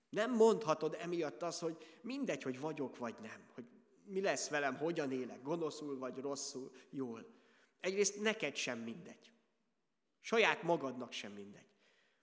Nem 0.08 0.34
mondhatod 0.34 0.96
emiatt 1.00 1.42
azt, 1.42 1.60
hogy 1.60 1.98
mindegy, 2.00 2.42
hogy 2.42 2.60
vagyok 2.60 2.96
vagy 2.96 3.14
nem, 3.22 3.46
hogy 3.54 3.64
mi 4.06 4.20
lesz 4.20 4.48
velem, 4.48 4.76
hogyan 4.76 5.12
élek, 5.12 5.42
gonoszul 5.42 5.98
vagy 5.98 6.18
rosszul, 6.18 6.72
jól. 6.90 7.26
Egyrészt 7.80 8.20
neked 8.20 8.54
sem 8.54 8.78
mindegy. 8.78 9.32
Saját 10.20 10.62
magadnak 10.62 11.12
sem 11.12 11.32
mindegy. 11.32 11.70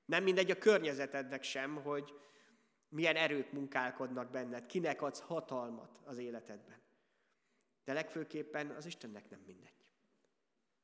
Nem 0.05 0.23
mindegy 0.23 0.51
a 0.51 0.57
környezetednek 0.57 1.43
sem, 1.43 1.75
hogy 1.75 2.13
milyen 2.89 3.15
erők 3.15 3.51
munkálkodnak 3.51 4.29
benned, 4.29 4.65
kinek 4.65 5.01
adsz 5.01 5.19
hatalmat 5.19 6.01
az 6.03 6.17
életedben. 6.17 6.81
De 7.83 7.93
legfőképpen 7.93 8.69
az 8.69 8.85
Istennek 8.85 9.29
nem 9.29 9.39
mindegy. 9.45 9.85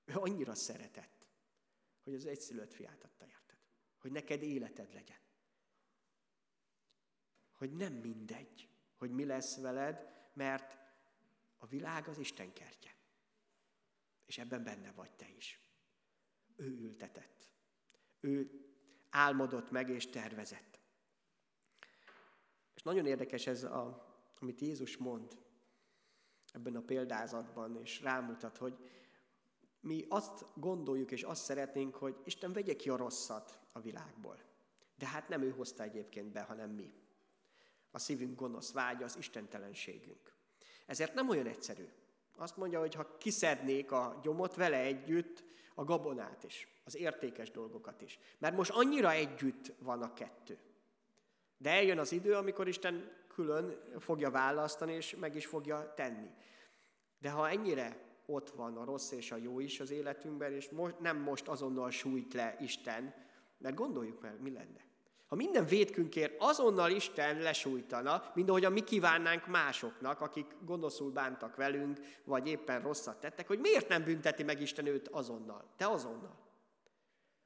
Ő 0.05 0.13
annyira 0.15 0.55
szeretett, 0.55 1.27
hogy 2.03 2.13
az 2.13 2.25
egyszülött 2.25 2.73
fiát 2.73 3.03
adta 3.03 3.25
érted. 3.25 3.57
Hogy 3.97 4.11
neked 4.11 4.43
életed 4.43 4.93
legyen. 4.93 5.19
Hogy 7.51 7.71
nem 7.75 7.93
mindegy, 7.93 8.69
hogy 8.97 9.11
mi 9.11 9.25
lesz 9.25 9.57
veled, 9.57 10.07
mert 10.33 10.77
a 11.59 11.67
világ 11.67 12.07
az 12.07 12.17
Isten 12.17 12.53
kertje. 12.53 12.95
És 14.25 14.37
ebben 14.37 14.63
benne 14.63 14.91
vagy 14.91 15.11
te 15.11 15.29
is. 15.37 15.61
Ő 16.55 16.65
ültetett. 16.65 17.47
Ő 18.19 18.49
álmodott 19.09 19.71
meg 19.71 19.89
és 19.89 20.07
tervezett. 20.07 20.79
És 22.73 22.81
nagyon 22.81 23.05
érdekes 23.05 23.47
ez, 23.47 23.63
a, 23.63 24.07
amit 24.39 24.61
Jézus 24.61 24.97
mond 24.97 25.37
ebben 26.53 26.75
a 26.75 26.81
példázatban, 26.81 27.79
és 27.81 28.01
rámutat, 28.01 28.57
hogy 28.57 28.77
mi 29.79 30.05
azt 30.09 30.45
gondoljuk 30.55 31.11
és 31.11 31.23
azt 31.23 31.43
szeretnénk, 31.43 31.95
hogy 31.95 32.21
Isten 32.23 32.53
vegye 32.53 32.75
ki 32.75 32.89
a 32.89 32.95
rosszat 32.95 33.59
a 33.71 33.79
világból. 33.79 34.43
De 34.95 35.07
hát 35.07 35.27
nem 35.29 35.41
ő 35.41 35.49
hozta 35.51 35.83
egyébként 35.83 36.31
be, 36.31 36.41
hanem 36.41 36.69
mi. 36.69 36.93
A 37.91 37.99
szívünk 37.99 38.39
gonosz 38.39 38.71
vágya, 38.71 39.05
az 39.05 39.17
istentelenségünk. 39.17 40.38
Ezért 40.89 41.13
nem 41.13 41.29
olyan 41.29 41.47
egyszerű. 41.47 41.87
Azt 42.37 42.57
mondja, 42.57 42.79
hogy 42.79 42.93
ha 42.93 43.17
kiszednék 43.17 43.91
a 43.91 44.19
gyomot 44.23 44.55
vele 44.55 44.77
együtt, 44.77 45.43
a 45.75 45.83
gabonát 45.83 46.43
is, 46.43 46.67
az 46.83 46.95
értékes 46.95 47.51
dolgokat 47.51 48.01
is. 48.01 48.19
Mert 48.37 48.55
most 48.55 48.71
annyira 48.71 49.11
együtt 49.11 49.73
van 49.79 50.01
a 50.01 50.13
kettő. 50.13 50.57
De 51.57 51.69
eljön 51.69 51.99
az 51.99 52.11
idő, 52.11 52.33
amikor 52.33 52.67
Isten 52.67 53.11
külön 53.27 53.81
fogja 53.97 54.31
választani, 54.31 54.93
és 54.93 55.15
meg 55.15 55.35
is 55.35 55.45
fogja 55.45 55.93
tenni. 55.95 56.29
De 57.19 57.29
ha 57.29 57.49
ennyire 57.49 57.97
ott 58.25 58.49
van 58.49 58.77
a 58.77 58.83
rossz 58.83 59.11
és 59.11 59.31
a 59.31 59.37
jó 59.37 59.59
is 59.59 59.79
az 59.79 59.91
életünkben, 59.91 60.53
és 60.53 60.69
most, 60.69 60.99
nem 60.99 61.17
most 61.17 61.47
azonnal 61.47 61.91
sújt 61.91 62.33
le 62.33 62.55
Isten, 62.59 63.13
mert 63.57 63.75
gondoljuk 63.75 64.21
meg, 64.21 64.41
mi 64.41 64.51
lenne. 64.51 64.88
Ha 65.29 65.35
minden 65.35 65.65
védkünkért 65.65 66.35
azonnal 66.39 66.91
Isten 66.91 67.39
lesújtana, 67.39 68.31
mint 68.33 68.49
ahogyan 68.49 68.71
mi 68.71 68.83
kívánnánk 68.83 69.47
másoknak, 69.47 70.21
akik 70.21 70.55
gonoszul 70.65 71.11
bántak 71.11 71.55
velünk, 71.55 71.99
vagy 72.23 72.47
éppen 72.47 72.81
rosszat 72.81 73.19
tettek, 73.19 73.47
hogy 73.47 73.59
miért 73.59 73.87
nem 73.87 74.03
bünteti 74.03 74.43
meg 74.43 74.61
Isten 74.61 74.85
őt 74.85 75.07
azonnal? 75.07 75.63
Te 75.75 75.87
azonnal. 75.87 76.37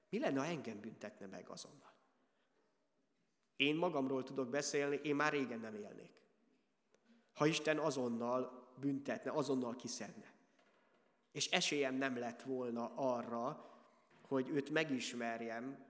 Mi 0.10 0.20
lenne, 0.20 0.40
ha 0.40 0.46
engem 0.46 0.80
büntetne 0.80 1.26
meg 1.26 1.50
azonnal? 1.50 1.94
Én 3.56 3.76
magamról 3.76 4.24
tudok 4.24 4.50
beszélni, 4.50 5.00
én 5.04 5.16
már 5.16 5.32
régen 5.32 5.60
nem 5.60 5.76
élnék. 5.76 6.12
Ha 7.34 7.46
Isten 7.46 7.78
azonnal 7.78 8.72
büntetne, 8.80 9.32
azonnal 9.32 9.76
kiszedne. 9.76 10.34
És 11.32 11.50
esélyem 11.50 11.96
nem 11.96 12.18
lett 12.18 12.42
volna 12.42 12.92
arra, 12.96 13.72
hogy 14.28 14.50
őt 14.50 14.70
megismerjem, 14.70 15.86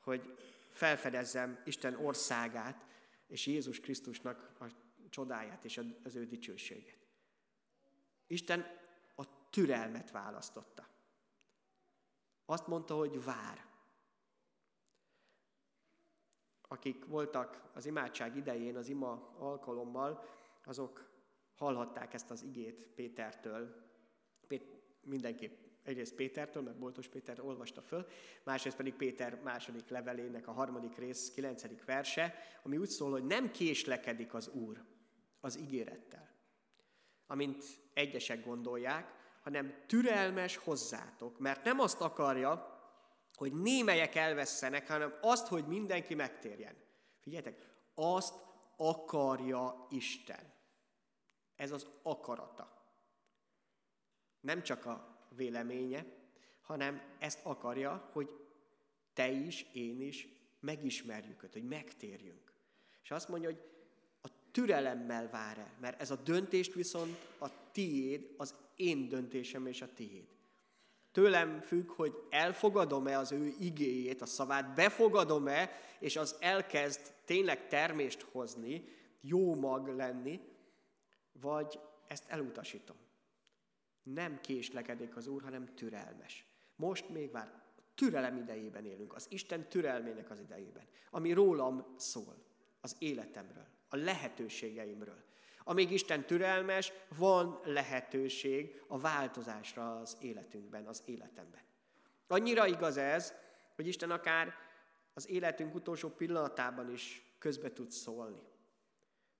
hogy 0.00 0.36
felfedezzem 0.78 1.62
Isten 1.64 1.94
országát, 1.94 2.86
és 3.26 3.46
Jézus 3.46 3.80
Krisztusnak 3.80 4.50
a 4.60 4.66
csodáját 5.08 5.64
és 5.64 5.80
az 6.02 6.14
ő 6.14 6.26
dicsőségét. 6.26 7.06
Isten 8.26 8.66
a 9.16 9.50
türelmet 9.50 10.10
választotta. 10.10 10.88
Azt 12.44 12.66
mondta, 12.66 12.94
hogy 12.94 13.24
vár. 13.24 13.66
Akik 16.62 17.04
voltak 17.04 17.70
az 17.74 17.86
imádság 17.86 18.36
idején, 18.36 18.76
az 18.76 18.88
ima 18.88 19.34
alkalommal, 19.38 20.24
azok 20.64 21.10
hallhatták 21.54 22.14
ezt 22.14 22.30
az 22.30 22.42
igét 22.42 22.86
Pétertől. 22.86 23.86
Pét, 24.46 24.82
mindenképp 25.00 25.67
egyrészt 25.88 26.14
Pétertől, 26.14 26.62
mert 26.62 26.78
Boltos 26.78 27.08
Péter 27.08 27.40
olvasta 27.40 27.82
föl, 27.82 28.06
másrészt 28.42 28.76
pedig 28.76 28.94
Péter 28.94 29.40
második 29.42 29.88
levelének 29.88 30.48
a 30.48 30.52
harmadik 30.52 30.96
rész, 30.96 31.30
kilencedik 31.30 31.84
verse, 31.84 32.34
ami 32.62 32.76
úgy 32.76 32.88
szól, 32.88 33.10
hogy 33.10 33.24
nem 33.24 33.50
késlekedik 33.50 34.34
az 34.34 34.48
Úr 34.48 34.84
az 35.40 35.58
ígérettel, 35.58 36.30
amint 37.26 37.64
egyesek 37.94 38.44
gondolják, 38.44 39.16
hanem 39.42 39.84
türelmes 39.86 40.56
hozzátok, 40.56 41.38
mert 41.38 41.64
nem 41.64 41.80
azt 41.80 42.00
akarja, 42.00 42.76
hogy 43.34 43.52
némelyek 43.52 44.14
elvesztenek, 44.14 44.88
hanem 44.88 45.14
azt, 45.20 45.46
hogy 45.46 45.66
mindenki 45.66 46.14
megtérjen. 46.14 46.76
Figyeljetek, 47.20 47.74
azt 47.94 48.34
akarja 48.76 49.86
Isten. 49.90 50.52
Ez 51.56 51.70
az 51.70 51.86
akarata. 52.02 52.76
Nem 54.40 54.62
csak 54.62 54.86
a 54.86 55.17
véleménye, 55.38 56.04
hanem 56.60 57.02
ezt 57.18 57.40
akarja, 57.42 58.10
hogy 58.12 58.28
te 59.12 59.30
is, 59.30 59.66
én 59.72 60.00
is 60.00 60.28
megismerjük 60.60 61.42
őt, 61.42 61.52
hogy 61.52 61.68
megtérjünk. 61.68 62.52
És 63.02 63.10
azt 63.10 63.28
mondja, 63.28 63.48
hogy 63.48 63.60
a 64.22 64.28
türelemmel 64.50 65.30
vár 65.30 65.58
el, 65.58 65.72
mert 65.80 66.00
ez 66.00 66.10
a 66.10 66.16
döntést 66.16 66.74
viszont 66.74 67.16
a 67.38 67.70
tiéd, 67.72 68.34
az 68.36 68.54
én 68.76 69.08
döntésem 69.08 69.66
és 69.66 69.82
a 69.82 69.92
tiéd. 69.94 70.26
Tőlem 71.12 71.60
függ, 71.60 71.90
hogy 71.90 72.14
elfogadom-e 72.30 73.18
az 73.18 73.32
ő 73.32 73.54
igéjét, 73.60 74.22
a 74.22 74.26
szavát, 74.26 74.74
befogadom-e, 74.74 75.70
és 75.98 76.16
az 76.16 76.36
elkezd 76.40 77.00
tényleg 77.24 77.68
termést 77.68 78.22
hozni, 78.22 78.84
jó 79.20 79.54
mag 79.54 79.88
lenni, 79.96 80.40
vagy 81.32 81.80
ezt 82.06 82.24
elutasítom. 82.28 82.96
Nem 84.14 84.40
késlekedik 84.40 85.16
az 85.16 85.26
Úr, 85.26 85.42
hanem 85.42 85.74
türelmes. 85.74 86.46
Most 86.76 87.08
még 87.08 87.30
vár, 87.30 87.62
türelem 87.94 88.36
idejében 88.36 88.84
élünk, 88.84 89.14
az 89.14 89.26
Isten 89.28 89.68
türelmének 89.68 90.30
az 90.30 90.40
idejében, 90.40 90.86
ami 91.10 91.32
rólam 91.32 91.94
szól, 91.96 92.36
az 92.80 92.96
életemről, 92.98 93.66
a 93.88 93.96
lehetőségeimről. 93.96 95.24
Amíg 95.64 95.90
Isten 95.90 96.26
türelmes, 96.26 96.92
van 97.16 97.60
lehetőség 97.64 98.82
a 98.86 98.98
változásra 98.98 100.00
az 100.00 100.16
életünkben, 100.20 100.86
az 100.86 101.02
életemben. 101.04 101.60
Annyira 102.26 102.66
igaz 102.66 102.96
ez, 102.96 103.32
hogy 103.74 103.86
Isten 103.86 104.10
akár 104.10 104.54
az 105.14 105.28
életünk 105.28 105.74
utolsó 105.74 106.08
pillanatában 106.08 106.92
is 106.92 107.22
közbe 107.38 107.72
tud 107.72 107.90
szólni. 107.90 108.42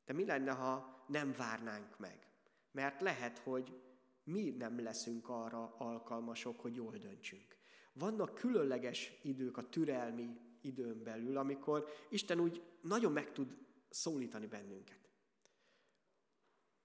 De 0.05 0.13
mi 0.13 0.25
lenne, 0.25 0.53
ha 0.53 1.05
nem 1.07 1.33
várnánk 1.33 1.99
meg? 1.99 2.27
Mert 2.73 3.01
lehet, 3.01 3.39
hogy 3.39 3.81
mi 4.29 4.51
nem 4.51 4.83
leszünk 4.83 5.29
arra 5.29 5.75
alkalmasok, 5.79 6.61
hogy 6.61 6.75
jól 6.75 6.97
döntsünk. 6.97 7.57
Vannak 7.93 8.35
különleges 8.35 9.19
idők 9.23 9.57
a 9.57 9.69
türelmi 9.69 10.41
időn 10.61 11.03
belül, 11.03 11.37
amikor 11.37 11.89
Isten 12.09 12.41
úgy 12.41 12.63
nagyon 12.81 13.13
meg 13.13 13.33
tud 13.33 13.57
szólítani 13.89 14.47
bennünket. 14.47 15.11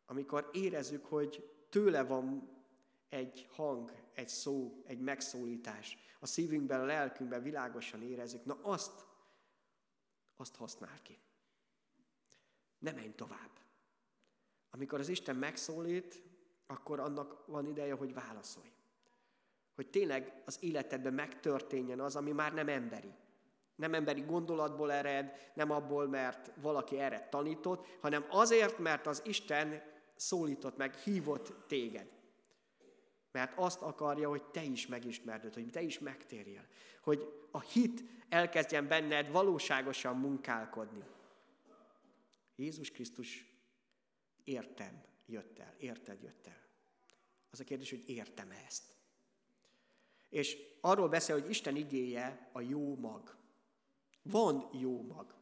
Amikor 0.06 0.50
érezzük, 0.54 1.06
hogy 1.06 1.50
tőle 1.70 2.04
van 2.04 2.50
egy 3.10 3.48
hang, 3.52 3.92
egy 4.14 4.28
szó, 4.28 4.84
egy 4.86 5.00
megszólítás, 5.00 5.98
a 6.20 6.26
szívünkben, 6.26 6.80
a 6.80 6.86
lelkünkben 6.86 7.44
világosan 7.44 8.02
érezzük, 8.02 8.46
na 8.46 8.60
azt, 8.62 9.06
azt 10.36 10.56
használ 10.56 11.02
ki. 11.02 11.18
Ne 12.78 12.92
menj 12.92 13.14
tovább. 13.16 13.52
Amikor 14.70 15.00
az 15.00 15.10
Isten 15.10 15.36
megszólít, 15.36 16.24
akkor 16.68 17.00
annak 17.00 17.44
van 17.46 17.68
ideje, 17.68 17.94
hogy 17.94 18.14
válaszolj. 18.14 18.72
Hogy 19.76 19.90
tényleg 19.90 20.42
az 20.46 20.58
életedben 20.62 21.14
megtörténjen 21.14 22.00
az, 22.00 22.16
ami 22.16 22.32
már 22.32 22.54
nem 22.54 22.68
emberi. 22.68 23.14
Nem 23.76 23.94
emberi 23.94 24.22
gondolatból 24.22 24.92
ered, 24.92 25.52
nem 25.54 25.72
abból, 25.72 26.08
mert 26.08 26.52
valaki 26.56 27.00
erre 27.00 27.28
tanított, 27.30 27.86
hanem 28.02 28.26
azért, 28.30 28.78
mert 28.78 29.08
az 29.08 29.22
Isten 29.26 29.82
szólított 30.16 30.78
meg, 30.78 30.96
hívott 30.96 31.68
téged. 31.68 32.12
Mert 33.32 33.54
azt 33.56 33.82
akarja, 33.82 34.30
hogy 34.30 34.44
te 34.44 34.64
is 34.64 34.88
megismerd 34.88 35.54
hogy 35.54 35.70
te 35.72 35.82
is 35.82 36.00
megtérjél. 36.00 36.66
Hogy 37.02 37.48
a 37.52 37.62
hit 37.62 38.04
elkezdjen 38.30 38.88
benned 38.88 39.32
valóságosan 39.32 40.18
munkálkodni. 40.18 41.04
Jézus 42.56 42.92
Krisztus 42.92 43.46
értem 44.44 45.04
jött 45.26 45.60
el, 45.60 45.76
érted 45.78 46.22
jött 46.22 46.48
el. 46.48 46.62
Az 47.50 47.60
a 47.60 47.64
kérdés, 47.64 47.90
hogy 47.90 48.10
értem-e 48.10 48.64
ezt. 48.66 48.96
És 50.30 50.58
arról 50.82 51.10
beszél, 51.10 51.40
hogy 51.40 51.50
Isten 51.50 51.76
igéje 51.76 52.50
a 52.52 52.62
jó 52.62 52.96
mag. 52.96 53.36
Van 54.22 54.70
jó 54.72 55.02
mag. 55.02 55.36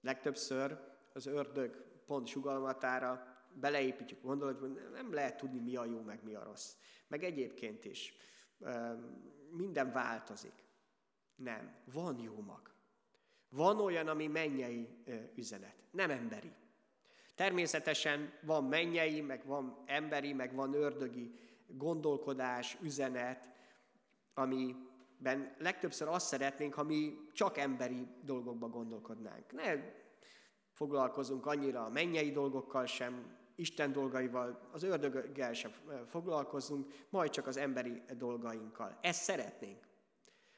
Legtöbbször 0.00 0.78
az 1.12 1.26
ördög 1.26 1.84
pont 2.06 2.26
sugalmatára 2.26 3.26
beleépítjük 3.54 4.22
gondolatba, 4.22 4.66
nem 4.66 5.12
lehet 5.12 5.36
tudni, 5.36 5.60
mi 5.60 5.76
a 5.76 5.84
jó, 5.84 6.00
meg 6.00 6.24
mi 6.24 6.34
a 6.34 6.42
rossz. 6.42 6.74
Meg 7.08 7.24
egyébként 7.24 7.84
is 7.84 8.14
minden 9.50 9.92
változik. 9.92 10.64
Nem, 11.34 11.76
van 11.84 12.18
jó 12.18 12.40
mag. 12.40 12.74
Van 13.48 13.80
olyan, 13.80 14.08
ami 14.08 14.26
mennyei 14.26 14.88
üzenet, 15.34 15.76
nem 15.90 16.10
emberi. 16.10 16.52
Természetesen 17.34 18.32
van 18.42 18.64
mennyei, 18.64 19.20
meg 19.20 19.46
van 19.46 19.82
emberi, 19.86 20.32
meg 20.32 20.54
van 20.54 20.74
ördögi 20.74 21.34
gondolkodás, 21.66 22.78
üzenet, 22.80 23.50
amiben 24.34 25.54
legtöbbször 25.58 26.08
azt 26.08 26.26
szeretnénk, 26.26 26.74
ha 26.74 26.82
mi 26.82 27.14
csak 27.32 27.58
emberi 27.58 28.06
dolgokba 28.22 28.68
gondolkodnánk. 28.68 29.52
Ne 29.52 29.74
foglalkozunk 30.72 31.46
annyira 31.46 31.84
a 31.84 31.88
mennyei 31.88 32.30
dolgokkal 32.30 32.86
sem, 32.86 33.40
Isten 33.54 33.92
dolgaival, 33.92 34.68
az 34.72 34.82
ördöggel 34.82 35.52
sem 35.52 35.70
foglalkozunk, 36.06 36.92
majd 37.08 37.30
csak 37.30 37.46
az 37.46 37.56
emberi 37.56 38.02
dolgainkkal. 38.16 38.98
Ezt 39.00 39.22
szeretnénk, 39.22 39.88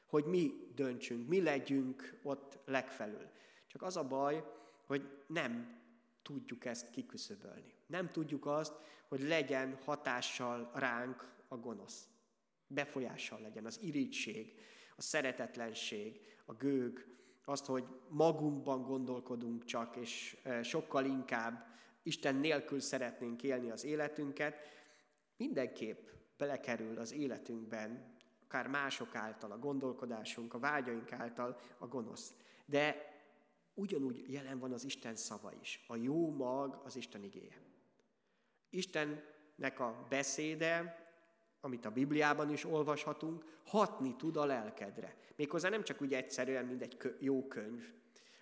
hogy 0.05 0.25
mi 0.25 0.71
döntsünk, 0.75 1.27
mi 1.27 1.41
legyünk 1.41 2.19
ott 2.23 2.59
legfelül. 2.65 3.29
Csak 3.67 3.81
az 3.81 3.97
a 3.97 4.07
baj, 4.07 4.43
hogy 4.85 5.23
nem 5.27 5.83
tudjuk 6.25 6.65
ezt 6.65 6.89
kiküszöbölni. 6.89 7.73
Nem 7.87 8.11
tudjuk 8.11 8.45
azt, 8.45 8.73
hogy 9.07 9.21
legyen 9.21 9.77
hatással 9.83 10.71
ránk 10.73 11.33
a 11.47 11.57
gonosz. 11.57 12.09
Befolyással 12.67 13.41
legyen 13.41 13.65
az 13.65 13.79
irítség, 13.81 14.59
a 14.95 15.01
szeretetlenség, 15.01 16.21
a 16.45 16.53
gőg, 16.53 17.07
azt, 17.45 17.65
hogy 17.65 17.85
magunkban 18.09 18.83
gondolkodunk 18.83 19.65
csak, 19.65 19.95
és 19.95 20.37
sokkal 20.63 21.05
inkább 21.05 21.67
Isten 22.03 22.35
nélkül 22.35 22.79
szeretnénk 22.79 23.43
élni 23.43 23.69
az 23.69 23.83
életünket, 23.83 24.55
mindenképp 25.37 26.07
belekerül 26.37 26.97
az 26.97 27.13
életünkben, 27.13 28.13
akár 28.43 28.67
mások 28.67 29.15
által, 29.15 29.51
a 29.51 29.59
gondolkodásunk, 29.59 30.53
a 30.53 30.59
vágyaink 30.59 31.11
által 31.11 31.59
a 31.77 31.87
gonosz. 31.87 32.35
De 32.65 33.14
ugyanúgy 33.75 34.31
jelen 34.31 34.59
van 34.59 34.71
az 34.71 34.83
Isten 34.83 35.15
szava 35.15 35.51
is. 35.61 35.85
A 35.87 35.95
jó 35.95 36.29
mag 36.29 36.81
az 36.83 36.95
Isten 36.95 37.23
igéje. 37.23 37.61
Istennek 38.69 39.79
a 39.79 40.05
beszéde, 40.09 41.03
amit 41.61 41.85
a 41.85 41.91
Bibliában 41.91 42.49
is 42.49 42.65
olvashatunk, 42.65 43.45
hatni 43.65 44.15
tud 44.15 44.37
a 44.37 44.45
lelkedre. 44.45 45.17
Méghozzá 45.35 45.69
nem 45.69 45.83
csak 45.83 46.01
úgy 46.01 46.13
egyszerűen, 46.13 46.65
mint 46.65 46.81
egy 46.81 47.15
jó 47.19 47.47
könyv, 47.47 47.93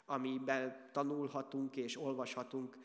amiben 0.06 0.89
tanulhatunk 0.91 1.76
és 1.76 1.98
olvashatunk 1.98 2.78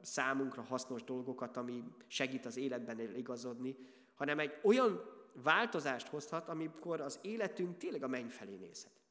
számunkra 0.00 0.62
hasznos 0.62 1.04
dolgokat, 1.04 1.56
ami 1.56 1.84
segít 2.06 2.46
az 2.46 2.56
életben 2.56 3.16
igazodni, 3.16 3.76
hanem 4.14 4.38
egy 4.38 4.58
olyan 4.62 5.00
változást 5.32 6.08
hozhat, 6.08 6.48
amikor 6.48 7.00
az 7.00 7.18
életünk 7.22 7.76
tényleg 7.76 8.02
a 8.02 8.08
menny 8.08 8.28
felé 8.28 8.56
nézhet. 8.56 9.01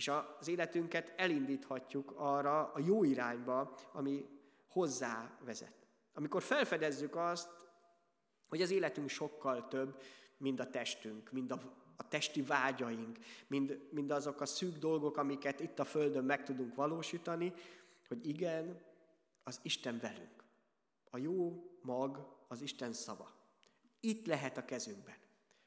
És 0.00 0.10
az 0.38 0.48
életünket 0.48 1.12
elindíthatjuk 1.16 2.12
arra 2.16 2.72
a 2.72 2.78
jó 2.78 3.04
irányba, 3.04 3.74
ami 3.92 4.28
hozzá 4.68 5.38
vezet. 5.44 5.86
Amikor 6.14 6.42
felfedezzük 6.42 7.16
azt, 7.16 7.48
hogy 8.48 8.62
az 8.62 8.70
életünk 8.70 9.08
sokkal 9.08 9.68
több, 9.68 10.02
mint 10.36 10.60
a 10.60 10.70
testünk, 10.70 11.32
mint 11.32 11.50
a, 11.50 11.60
a 11.96 12.08
testi 12.08 12.42
vágyaink, 12.42 13.18
mind, 13.46 13.88
mind 13.90 14.10
azok 14.10 14.40
a 14.40 14.46
szűk 14.46 14.78
dolgok, 14.78 15.16
amiket 15.16 15.60
itt 15.60 15.78
a 15.78 15.84
Földön 15.84 16.24
meg 16.24 16.44
tudunk 16.44 16.74
valósítani, 16.74 17.52
hogy 18.08 18.28
igen, 18.28 18.80
az 19.42 19.60
Isten 19.62 19.98
velünk. 19.98 20.44
A 21.10 21.18
jó 21.18 21.70
mag 21.82 22.36
az 22.48 22.60
Isten 22.60 22.92
szava. 22.92 23.30
Itt 24.00 24.26
lehet 24.26 24.56
a 24.56 24.64
kezünkben. 24.64 25.16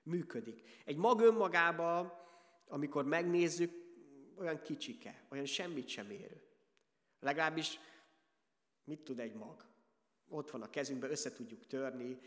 Működik. 0.03 0.81
Egy 0.85 0.97
mag 0.97 1.21
önmagában, 1.21 2.13
amikor 2.67 3.05
megnézzük, 3.05 3.81
olyan 4.37 4.61
kicsike, 4.61 5.25
olyan 5.29 5.45
semmit 5.45 5.87
sem 5.87 6.09
érő. 6.09 6.41
Legalábbis 7.19 7.79
mit 8.83 9.03
tud 9.03 9.19
egy 9.19 9.33
mag? 9.33 9.65
Ott 10.29 10.51
van 10.51 10.61
a 10.61 10.69
kezünkben, 10.69 11.09
össze 11.09 11.31
tudjuk 11.31 11.67
törni, 11.67 12.19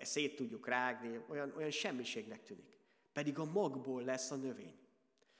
szét 0.00 0.36
tudjuk 0.36 0.66
rágni, 0.66 1.20
olyan, 1.28 1.52
olyan 1.56 1.70
semmiségnek 1.70 2.42
tűnik. 2.42 2.78
Pedig 3.12 3.38
a 3.38 3.44
magból 3.44 4.02
lesz 4.02 4.30
a 4.30 4.36
növény. 4.36 4.78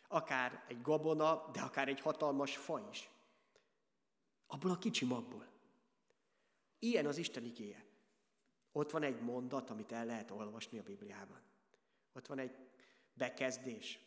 Akár 0.09 0.65
egy 0.69 0.83
gabona, 0.83 1.51
de 1.53 1.61
akár 1.61 1.89
egy 1.89 2.01
hatalmas 2.01 2.57
fa 2.57 2.89
is. 2.91 3.11
Abból 4.47 4.71
a 4.71 4.79
kicsi 4.79 5.05
magból. 5.05 5.47
Ilyen 6.79 7.07
az 7.07 7.17
Isten 7.17 7.45
igéje. 7.45 7.85
Ott 8.73 8.91
van 8.91 9.03
egy 9.03 9.21
mondat, 9.21 9.71
amit 9.71 9.93
el 9.93 10.07
lehet 10.07 10.31
olvasni 10.31 10.79
a 10.79 10.83
Bibliában. 10.83 11.41
Ott 12.13 12.27
van 12.27 12.39
egy 12.39 12.57
bekezdés, 13.13 13.99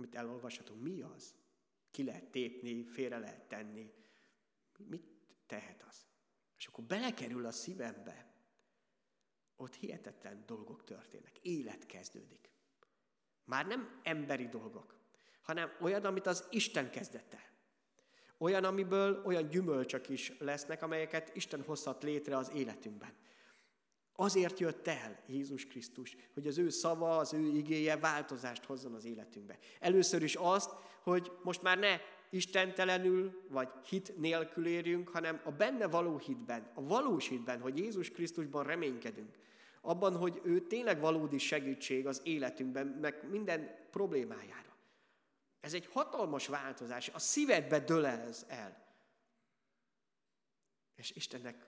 amit 0.00 0.14
elolvashatunk. 0.14 0.82
Mi 0.82 1.00
az? 1.00 1.34
Ki 1.90 2.04
lehet 2.04 2.30
tépni, 2.30 2.84
félre 2.84 3.18
lehet 3.18 3.48
tenni. 3.48 3.92
Mit 4.78 5.04
tehet 5.46 5.84
az? 5.88 6.06
És 6.56 6.66
akkor 6.66 6.84
belekerül 6.84 7.46
a 7.46 7.50
szívembe, 7.50 8.34
ott 9.56 9.74
hihetetlen 9.74 10.42
dolgok 10.46 10.84
történnek. 10.84 11.38
Élet 11.38 11.86
kezdődik. 11.86 12.50
Már 13.44 13.66
nem 13.66 14.00
emberi 14.02 14.48
dolgok, 14.48 14.98
hanem 15.42 15.76
olyan, 15.80 16.04
amit 16.04 16.26
az 16.26 16.46
Isten 16.50 16.90
kezdett 16.90 17.34
el. 17.34 17.48
Olyan, 18.38 18.64
amiből 18.64 19.22
olyan 19.24 19.48
gyümölcsök 19.48 20.08
is 20.08 20.32
lesznek, 20.38 20.82
amelyeket 20.82 21.36
Isten 21.36 21.62
hozhat 21.62 22.02
létre 22.02 22.36
az 22.36 22.50
életünkben. 22.50 23.14
Azért 24.20 24.58
jött 24.58 24.86
el 24.86 25.22
Jézus 25.26 25.66
Krisztus, 25.66 26.16
hogy 26.34 26.46
az 26.46 26.58
ő 26.58 26.68
szava, 26.68 27.16
az 27.16 27.32
ő 27.32 27.46
igéje 27.46 27.96
változást 27.96 28.64
hozzon 28.64 28.94
az 28.94 29.04
életünkbe. 29.04 29.58
Először 29.78 30.22
is 30.22 30.34
azt, 30.34 30.70
hogy 31.02 31.32
most 31.42 31.62
már 31.62 31.78
ne 31.78 32.00
istentelenül, 32.30 33.42
vagy 33.48 33.68
hit 33.84 34.18
nélkül 34.18 34.66
érjünk, 34.66 35.08
hanem 35.08 35.40
a 35.44 35.50
benne 35.50 35.86
való 35.86 36.18
hitben, 36.18 36.70
a 36.74 36.82
valós 36.82 37.28
hitben, 37.28 37.60
hogy 37.60 37.78
Jézus 37.78 38.10
Krisztusban 38.10 38.64
reménykedünk. 38.64 39.38
Abban, 39.80 40.16
hogy 40.16 40.40
ő 40.44 40.66
tényleg 40.66 41.00
valódi 41.00 41.38
segítség 41.38 42.06
az 42.06 42.20
életünkben, 42.24 42.86
meg 42.86 43.28
minden 43.30 43.86
problémájára. 43.90 44.76
Ez 45.60 45.74
egy 45.74 45.86
hatalmas 45.86 46.46
változás, 46.46 47.08
a 47.08 47.18
szívedbe 47.18 47.78
dől 47.78 48.06
ez 48.06 48.46
el. 48.48 48.86
És 50.96 51.10
Istennek 51.10 51.66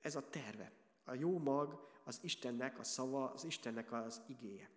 ez 0.00 0.16
a 0.16 0.28
terve. 0.28 0.72
A 1.08 1.14
jó 1.14 1.38
mag 1.38 1.86
az 2.04 2.18
Istennek 2.22 2.78
a 2.78 2.84
szava, 2.84 3.30
az 3.30 3.44
Istennek 3.44 3.92
az 3.92 4.22
igéje. 4.26 4.70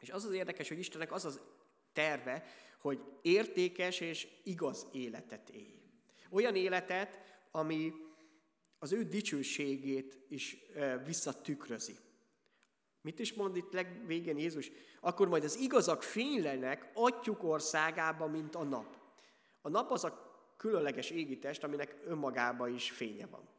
És 0.00 0.10
az 0.10 0.24
az 0.24 0.32
érdekes, 0.32 0.68
hogy 0.68 0.78
Istennek 0.78 1.12
az 1.12 1.24
az 1.24 1.40
terve, 1.92 2.44
hogy 2.80 3.04
értékes 3.22 4.00
és 4.00 4.28
igaz 4.44 4.86
életet 4.92 5.48
élj. 5.48 5.82
Olyan 6.30 6.54
életet, 6.54 7.20
ami 7.50 7.92
az 8.78 8.92
ő 8.92 9.02
dicsőségét 9.02 10.18
is 10.28 10.56
visszatükrözi. 11.04 11.96
Mit 13.00 13.18
is 13.18 13.32
mond 13.32 13.56
itt 13.56 13.72
legvégén 13.72 14.38
Jézus? 14.38 14.70
Akkor 15.00 15.28
majd 15.28 15.44
az 15.44 15.56
igazak 15.56 16.02
fénylenek 16.02 16.90
atyuk 16.94 17.42
országába, 17.42 18.26
mint 18.26 18.54
a 18.54 18.62
nap. 18.62 18.96
A 19.60 19.68
nap 19.68 19.90
az 19.90 20.04
a 20.04 20.40
különleges 20.56 21.10
égitest, 21.10 21.64
aminek 21.64 21.96
önmagában 22.04 22.74
is 22.74 22.90
fénye 22.90 23.26
van. 23.26 23.54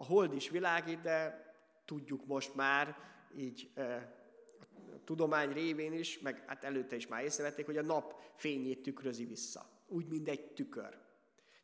A 0.00 0.04
hold 0.04 0.34
is 0.34 0.48
világít, 0.48 1.00
de 1.00 1.46
tudjuk 1.84 2.26
most 2.26 2.54
már, 2.54 2.96
így 3.36 3.72
a 3.76 5.04
tudomány 5.04 5.52
révén 5.52 5.92
is, 5.92 6.18
meg 6.18 6.44
hát 6.46 6.64
előtte 6.64 6.96
is 6.96 7.06
már 7.06 7.24
észrevették, 7.24 7.66
hogy 7.66 7.76
a 7.76 7.82
nap 7.82 8.20
fényét 8.34 8.82
tükrözi 8.82 9.24
vissza. 9.24 9.66
Úgy, 9.86 10.08
mint 10.08 10.28
egy 10.28 10.52
tükör. 10.52 10.98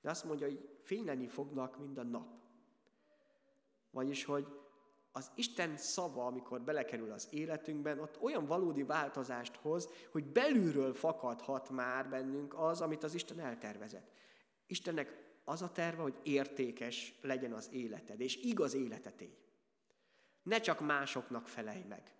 De 0.00 0.10
azt 0.10 0.24
mondja, 0.24 0.46
hogy 0.46 0.68
fényleni 0.82 1.26
fognak, 1.26 1.78
mint 1.78 1.98
a 1.98 2.02
nap. 2.02 2.28
Vagyis, 3.90 4.24
hogy 4.24 4.46
az 5.12 5.30
Isten 5.34 5.76
szava, 5.76 6.26
amikor 6.26 6.60
belekerül 6.60 7.12
az 7.12 7.28
életünkben, 7.30 7.98
ott 7.98 8.22
olyan 8.22 8.46
valódi 8.46 8.82
változást 8.82 9.56
hoz, 9.56 9.88
hogy 10.10 10.24
belülről 10.24 10.94
fakadhat 10.94 11.70
már 11.70 12.08
bennünk 12.08 12.54
az, 12.58 12.80
amit 12.80 13.04
az 13.04 13.14
Isten 13.14 13.40
eltervezett. 13.40 14.10
Istennek 14.66 15.33
az 15.44 15.62
a 15.62 15.72
terve, 15.72 16.02
hogy 16.02 16.20
értékes 16.22 17.14
legyen 17.20 17.52
az 17.52 17.68
életed, 17.72 18.20
és 18.20 18.36
igaz 18.36 18.74
életet 18.74 19.20
élj. 19.20 19.38
Ne 20.42 20.60
csak 20.60 20.80
másoknak 20.80 21.48
felej 21.48 21.84
meg. 21.88 22.14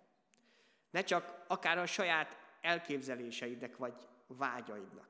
Ne 0.89 1.03
csak 1.03 1.45
akár 1.47 1.77
a 1.77 1.85
saját 1.85 2.37
elképzeléseidnek 2.61 3.77
vagy 3.77 4.07
vágyaidnak. 4.27 5.07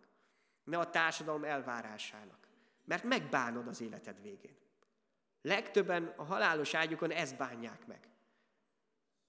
Ne 0.64 0.78
a 0.78 0.90
társadalom 0.90 1.44
elvárásának. 1.44 2.48
Mert 2.86 3.04
megbánod 3.04 3.68
az 3.68 3.82
életed 3.82 4.22
végén. 4.22 4.58
Legtöbben 5.42 6.14
a 6.16 6.24
halálos 6.24 6.74
ágyukon 6.74 7.12
ezt 7.12 7.38
bánják 7.38 7.88
meg. 7.88 8.08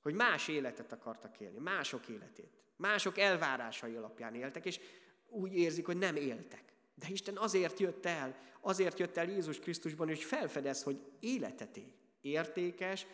Hogy 0.03 0.15
más 0.15 0.49
életet 0.49 0.93
akartak 0.93 1.41
élni, 1.41 1.59
mások 1.59 2.09
életét. 2.09 2.53
Mások 2.77 3.19
elvárásai 3.19 3.95
alapján 3.95 4.35
éltek, 4.35 4.65
és 4.65 4.81
úgy 5.29 5.55
érzik, 5.55 5.87
hogy 5.87 5.97
nem 5.97 6.17
éltek. 6.17 6.76
De 6.99 7.09
Isten 7.09 7.37
azért 7.37 7.79
jött 7.79 8.07
el, 8.07 8.37
azért 8.61 8.99
jött 8.99 9.17
el 9.17 9.29
Jézus 9.29 9.59
Krisztusban, 9.59 10.07
hogy 10.07 10.23
felfedez, 10.23 10.83
hogy 10.83 11.13
életet 11.21 11.77
él. 11.77 11.93
Értékes 12.21 13.07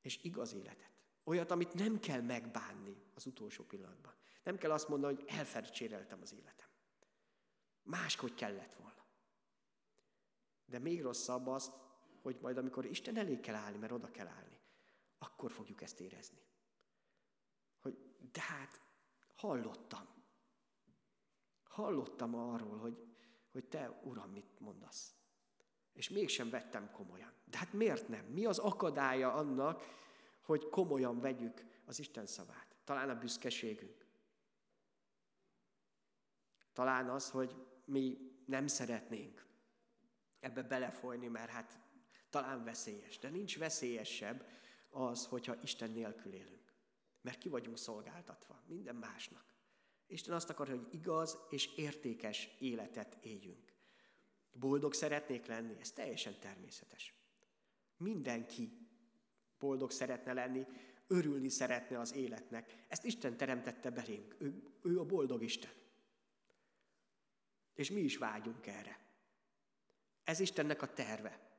és 0.00 0.18
igaz 0.22 0.54
életet. 0.54 0.90
Olyat, 1.24 1.50
amit 1.50 1.74
nem 1.74 2.00
kell 2.00 2.20
megbánni 2.20 3.02
az 3.14 3.26
utolsó 3.26 3.64
pillanatban. 3.64 4.14
Nem 4.42 4.56
kell 4.56 4.70
azt 4.70 4.88
mondani, 4.88 5.14
hogy 5.14 5.24
elfelcséreltem 5.26 6.18
az 6.22 6.32
életem. 6.32 6.68
Máshogy 7.82 8.34
kellett 8.34 8.74
volna. 8.74 9.06
De 10.66 10.78
még 10.78 11.02
rosszabb 11.02 11.46
az, 11.46 11.72
hogy 12.22 12.38
majd 12.40 12.56
amikor 12.56 12.84
Isten 12.84 13.16
elé 13.16 13.40
kell 13.40 13.54
állni, 13.54 13.78
mert 13.78 13.92
oda 13.92 14.10
kell 14.10 14.26
állni, 14.26 14.60
akkor 15.18 15.50
fogjuk 15.50 15.82
ezt 15.82 16.00
érezni. 16.00 16.46
Hogy 17.80 17.98
de 18.32 18.40
hát 18.40 18.80
hallottam. 19.36 20.15
Hallottam 21.76 22.34
arról, 22.34 22.78
hogy, 22.78 23.06
hogy 23.52 23.64
te, 23.64 24.00
Uram, 24.02 24.30
mit 24.30 24.60
mondasz. 24.60 25.14
És 25.92 26.08
mégsem 26.08 26.50
vettem 26.50 26.90
komolyan. 26.90 27.32
De 27.44 27.58
hát 27.58 27.72
miért 27.72 28.08
nem? 28.08 28.24
Mi 28.24 28.44
az 28.44 28.58
akadálya 28.58 29.32
annak, 29.32 29.82
hogy 30.42 30.68
komolyan 30.68 31.20
vegyük 31.20 31.64
az 31.84 31.98
Isten 31.98 32.26
szavát? 32.26 32.76
Talán 32.84 33.10
a 33.10 33.18
büszkeségünk. 33.18 34.06
Talán 36.72 37.10
az, 37.10 37.30
hogy 37.30 37.56
mi 37.84 38.18
nem 38.46 38.66
szeretnénk 38.66 39.46
ebbe 40.40 40.62
belefolyni, 40.62 41.26
mert 41.26 41.50
hát 41.50 41.78
talán 42.30 42.64
veszélyes. 42.64 43.18
De 43.18 43.28
nincs 43.28 43.58
veszélyesebb 43.58 44.48
az, 44.90 45.26
hogyha 45.26 45.56
Isten 45.62 45.90
nélkül 45.90 46.32
élünk. 46.32 46.72
Mert 47.20 47.38
ki 47.38 47.48
vagyunk 47.48 47.78
szolgáltatva 47.78 48.62
minden 48.66 48.96
másnak. 48.96 49.55
Isten 50.06 50.34
azt 50.34 50.50
akar, 50.50 50.68
hogy 50.68 50.86
igaz 50.90 51.38
és 51.50 51.74
értékes 51.76 52.56
életet 52.58 53.18
éljünk. 53.20 53.74
Boldog 54.52 54.94
szeretnék 54.94 55.46
lenni, 55.46 55.76
ez 55.80 55.92
teljesen 55.92 56.38
természetes. 56.40 57.14
Mindenki 57.96 58.88
boldog 59.58 59.90
szeretne 59.90 60.32
lenni, 60.32 60.66
örülni 61.06 61.48
szeretne 61.48 62.00
az 62.00 62.14
életnek. 62.14 62.84
Ezt 62.88 63.04
Isten 63.04 63.36
teremtette 63.36 63.90
belénk. 63.90 64.36
Ő, 64.38 64.62
ő 64.82 64.98
a 64.98 65.04
boldog 65.04 65.42
Isten. 65.42 65.70
És 67.74 67.90
mi 67.90 68.00
is 68.00 68.16
vágyunk 68.16 68.66
erre. 68.66 68.98
Ez 70.24 70.40
Istennek 70.40 70.82
a 70.82 70.92
terve. 70.92 71.58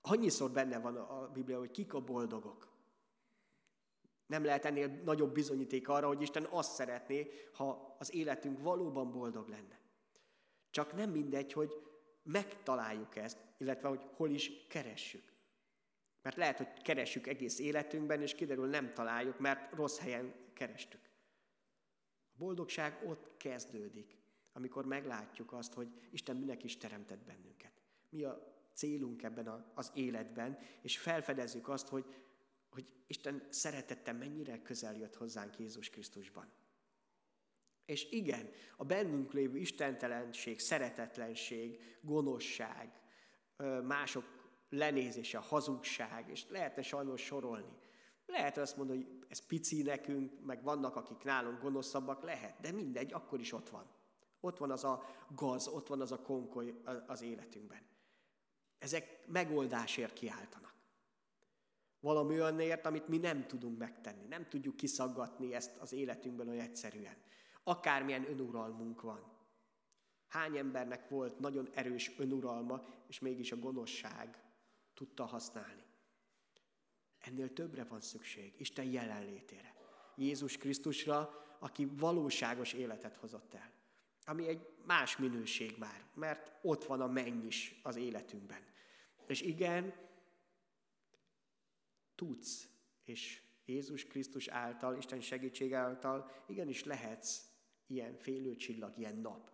Annyiszor 0.00 0.50
benne 0.50 0.78
van 0.78 0.96
a 0.96 1.28
Biblia, 1.28 1.58
hogy 1.58 1.70
kik 1.70 1.94
a 1.94 2.04
boldogok. 2.04 2.73
Nem 4.26 4.44
lehet 4.44 4.64
ennél 4.64 4.88
nagyobb 4.88 5.32
bizonyíték 5.32 5.88
arra, 5.88 6.06
hogy 6.06 6.22
Isten 6.22 6.46
azt 6.50 6.74
szeretné, 6.74 7.30
ha 7.52 7.96
az 7.98 8.14
életünk 8.14 8.62
valóban 8.62 9.10
boldog 9.10 9.48
lenne. 9.48 9.80
Csak 10.70 10.92
nem 10.92 11.10
mindegy, 11.10 11.52
hogy 11.52 11.72
megtaláljuk 12.22 13.16
ezt, 13.16 13.38
illetve 13.58 13.88
hogy 13.88 14.06
hol 14.16 14.30
is 14.30 14.66
keressük. 14.68 15.32
Mert 16.22 16.36
lehet, 16.36 16.56
hogy 16.56 16.82
keressük 16.82 17.26
egész 17.26 17.58
életünkben, 17.58 18.22
és 18.22 18.34
kiderül, 18.34 18.66
nem 18.66 18.92
találjuk, 18.94 19.38
mert 19.38 19.72
rossz 19.72 19.98
helyen 19.98 20.34
kerestük. 20.52 21.00
A 22.32 22.36
boldogság 22.36 23.02
ott 23.06 23.36
kezdődik, 23.36 24.16
amikor 24.52 24.84
meglátjuk 24.84 25.52
azt, 25.52 25.72
hogy 25.72 25.88
Isten 26.10 26.36
minek 26.36 26.64
is 26.64 26.76
teremtett 26.76 27.24
bennünket. 27.24 27.72
Mi 28.08 28.22
a 28.24 28.52
célunk 28.72 29.22
ebben 29.22 29.70
az 29.74 29.90
életben, 29.94 30.58
és 30.82 30.98
felfedezzük 30.98 31.68
azt, 31.68 31.88
hogy, 31.88 32.04
hogy 32.74 32.86
Isten 33.06 33.46
szeretette 33.50 34.12
mennyire 34.12 34.62
közel 34.62 34.96
jött 34.96 35.14
hozzánk 35.14 35.58
Jézus 35.58 35.90
Krisztusban. 35.90 36.52
És 37.84 38.10
igen, 38.10 38.50
a 38.76 38.84
bennünk 38.84 39.32
lévő 39.32 39.58
istentelenség, 39.58 40.60
szeretetlenség, 40.60 41.98
gonoszság, 42.00 43.00
mások 43.82 44.24
lenézése, 44.68 45.38
hazugság, 45.38 46.28
és 46.28 46.48
lehetne 46.48 46.82
sajnos 46.82 47.22
sorolni. 47.22 47.76
Lehet 48.26 48.56
azt 48.56 48.76
mondani, 48.76 49.02
hogy 49.02 49.24
ez 49.28 49.46
pici 49.46 49.82
nekünk, 49.82 50.44
meg 50.44 50.62
vannak, 50.62 50.96
akik 50.96 51.22
nálunk 51.22 51.60
gonoszabbak, 51.60 52.22
lehet, 52.22 52.60
de 52.60 52.72
mindegy, 52.72 53.12
akkor 53.12 53.40
is 53.40 53.52
ott 53.52 53.68
van. 53.68 53.90
Ott 54.40 54.58
van 54.58 54.70
az 54.70 54.84
a 54.84 55.04
gaz, 55.34 55.68
ott 55.68 55.86
van 55.86 56.00
az 56.00 56.12
a 56.12 56.22
konkoly 56.22 56.74
az 57.06 57.22
életünkben. 57.22 57.82
Ezek 58.78 59.26
megoldásért 59.26 60.12
kiáltanak. 60.12 60.73
Valami 62.04 62.34
olyanért, 62.34 62.86
amit 62.86 63.08
mi 63.08 63.18
nem 63.18 63.46
tudunk 63.46 63.78
megtenni. 63.78 64.26
Nem 64.26 64.48
tudjuk 64.48 64.76
kiszaggatni 64.76 65.54
ezt 65.54 65.76
az 65.76 65.92
életünkben 65.92 66.48
olyan 66.48 66.64
egyszerűen. 66.64 67.16
Akármilyen 67.62 68.30
önuralmunk 68.30 69.00
van. 69.00 69.32
Hány 70.28 70.56
embernek 70.56 71.08
volt 71.08 71.38
nagyon 71.38 71.68
erős 71.74 72.12
önuralma, 72.18 72.84
és 73.08 73.18
mégis 73.20 73.52
a 73.52 73.56
gonoszság 73.56 74.42
tudta 74.94 75.24
használni. 75.24 75.82
Ennél 77.18 77.52
többre 77.52 77.84
van 77.84 78.00
szükség, 78.00 78.54
Isten 78.58 78.84
jelenlétére. 78.84 79.74
Jézus 80.16 80.56
Krisztusra, 80.56 81.44
aki 81.58 81.88
valóságos 81.96 82.72
életet 82.72 83.16
hozott 83.16 83.54
el. 83.54 83.70
Ami 84.24 84.48
egy 84.48 84.68
más 84.86 85.16
minőség 85.16 85.74
már, 85.78 86.04
mert 86.14 86.52
ott 86.62 86.84
van 86.84 87.00
a 87.00 87.06
menny 87.06 87.46
is 87.46 87.80
az 87.82 87.96
életünkben. 87.96 88.60
És 89.26 89.42
igen, 89.42 89.94
tudsz, 92.24 92.68
és 93.04 93.42
Jézus 93.64 94.04
Krisztus 94.04 94.48
által, 94.48 94.96
Isten 94.96 95.20
segítség 95.20 95.74
által, 95.74 96.30
igenis 96.46 96.84
lehetsz 96.84 97.42
ilyen 97.86 98.16
félőcsillag, 98.16 98.98
ilyen 98.98 99.16
nap, 99.16 99.50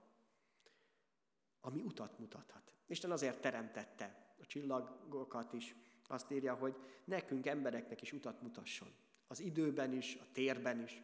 ami 1.61 1.83
utat 1.83 2.19
mutathat. 2.19 2.75
Isten 2.87 3.11
azért 3.11 3.41
teremtette 3.41 4.35
a 4.41 4.47
csillagokat 4.47 5.53
is, 5.53 5.75
azt 6.09 6.31
írja, 6.31 6.55
hogy 6.55 6.77
nekünk 7.05 7.47
embereknek 7.47 8.03
is 8.03 8.13
utat 8.13 8.43
mutasson. 8.43 8.89
Az 9.27 9.41
időben 9.41 9.93
is, 9.93 10.15
a 10.15 10.27
térben 10.33 10.83
is. 10.83 11.03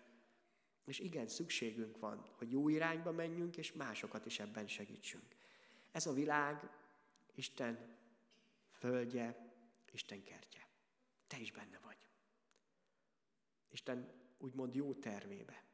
És 0.85 0.98
igen, 0.98 1.29
szükségünk 1.29 1.98
van, 1.98 2.26
hogy 2.37 2.50
jó 2.50 2.68
irányba 2.68 3.12
menjünk, 3.12 3.57
és 3.57 3.72
másokat 3.72 4.26
is 4.26 4.40
ebben 4.40 4.66
segítsünk. 4.66 5.24
Ez 5.92 6.07
a 6.07 6.12
világ 6.12 6.70
Isten 7.35 7.96
földje, 8.72 9.52
Isten 9.92 10.22
kertje. 10.22 10.65
Te 11.26 11.38
is 11.38 11.52
benne 11.52 11.78
vagy. 11.84 11.96
Isten 13.68 14.12
úgymond 14.38 14.74
jó 14.74 14.94
tervébe. 14.94 15.64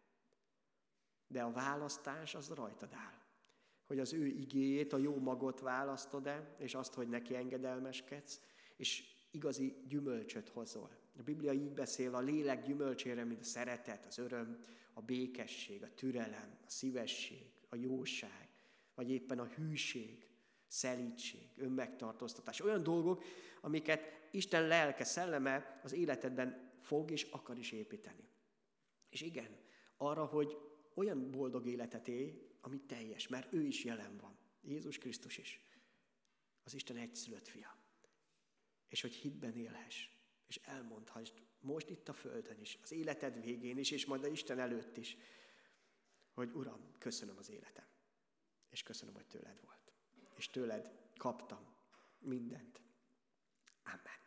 De 1.27 1.43
a 1.43 1.53
választás 1.53 2.35
az 2.35 2.49
rajtad 2.49 2.93
áll. 2.93 3.21
Hogy 3.85 3.99
az 3.99 4.13
ő 4.13 4.27
igéjét, 4.27 4.93
a 4.93 4.99
jó 4.99 5.17
magot 5.19 5.61
választod-e, 5.61 6.57
és 6.59 6.75
azt, 6.75 6.95
hogy 6.95 7.09
neki 7.09 7.35
engedelmeskedsz, 7.35 8.41
és 8.77 9.15
igazi 9.31 9.77
gyümölcsöt 9.89 10.49
hozol. 10.49 10.91
A 11.19 11.23
Biblia 11.23 11.53
így 11.53 11.73
beszél 11.73 12.15
a 12.15 12.21
lélek 12.21 12.67
gyümölcsére, 12.67 13.25
mint 13.25 13.41
a 13.41 13.45
szeretet, 13.45 14.07
az 14.07 14.19
öröm, 14.19 14.65
a 14.93 15.01
békesség, 15.01 15.83
a 15.83 15.95
türelem, 15.95 16.59
a 16.65 16.69
szívesség, 16.71 17.53
a 17.69 17.77
jóság, 17.77 18.49
vagy 18.95 19.11
éppen 19.11 19.39
a 19.39 19.45
hűség, 19.45 20.27
szelítség, 20.67 21.49
önmegtartóztatás. 21.57 22.61
Olyan 22.61 22.83
dolgok, 22.83 23.25
amiket 23.61 24.22
Isten 24.33 24.67
lelke, 24.67 25.05
szelleme 25.05 25.81
az 25.83 25.93
életedben 25.93 26.73
fog 26.81 27.11
és 27.11 27.23
akar 27.23 27.59
is 27.59 27.73
építeni. 27.73 28.29
És 29.09 29.21
igen, 29.21 29.59
arra, 29.97 30.25
hogy 30.25 30.57
olyan 30.95 31.31
boldog 31.31 31.67
életet 31.67 32.09
élj, 32.09 32.51
ami 32.61 32.81
teljes, 32.81 33.29
mert 33.29 33.53
ő 33.53 33.63
is 33.63 33.85
jelen 33.85 34.17
van. 34.17 34.39
Jézus 34.61 34.99
Krisztus 34.99 35.39
is. 35.39 35.61
Az 36.65 36.75
Isten 36.75 36.97
egyszülött 36.97 37.49
fia. 37.49 37.77
És 38.89 39.01
hogy 39.01 39.15
hitben 39.15 39.57
élhess, 39.57 40.09
és 40.47 40.61
elmondhass 40.65 41.33
most 41.61 41.89
itt 41.89 42.09
a 42.09 42.13
földön 42.13 42.61
is, 42.61 42.79
az 42.83 42.93
életed 42.93 43.41
végén 43.41 43.79
is, 43.79 43.91
és 43.91 44.07
majd 44.07 44.25
a 44.25 44.27
Isten 44.27 44.59
előtt 44.59 44.97
is, 44.97 45.17
hogy 46.33 46.51
Uram, 46.55 46.81
köszönöm 46.99 47.37
az 47.39 47.51
életem, 47.51 47.87
és 48.71 48.83
köszönöm, 48.83 49.15
hogy 49.15 49.27
tőled 49.27 49.61
volt, 49.65 49.93
és 50.37 50.49
tőled 50.49 50.93
kaptam 51.17 51.75
mindent. 52.19 52.81
Amen. 53.83 54.22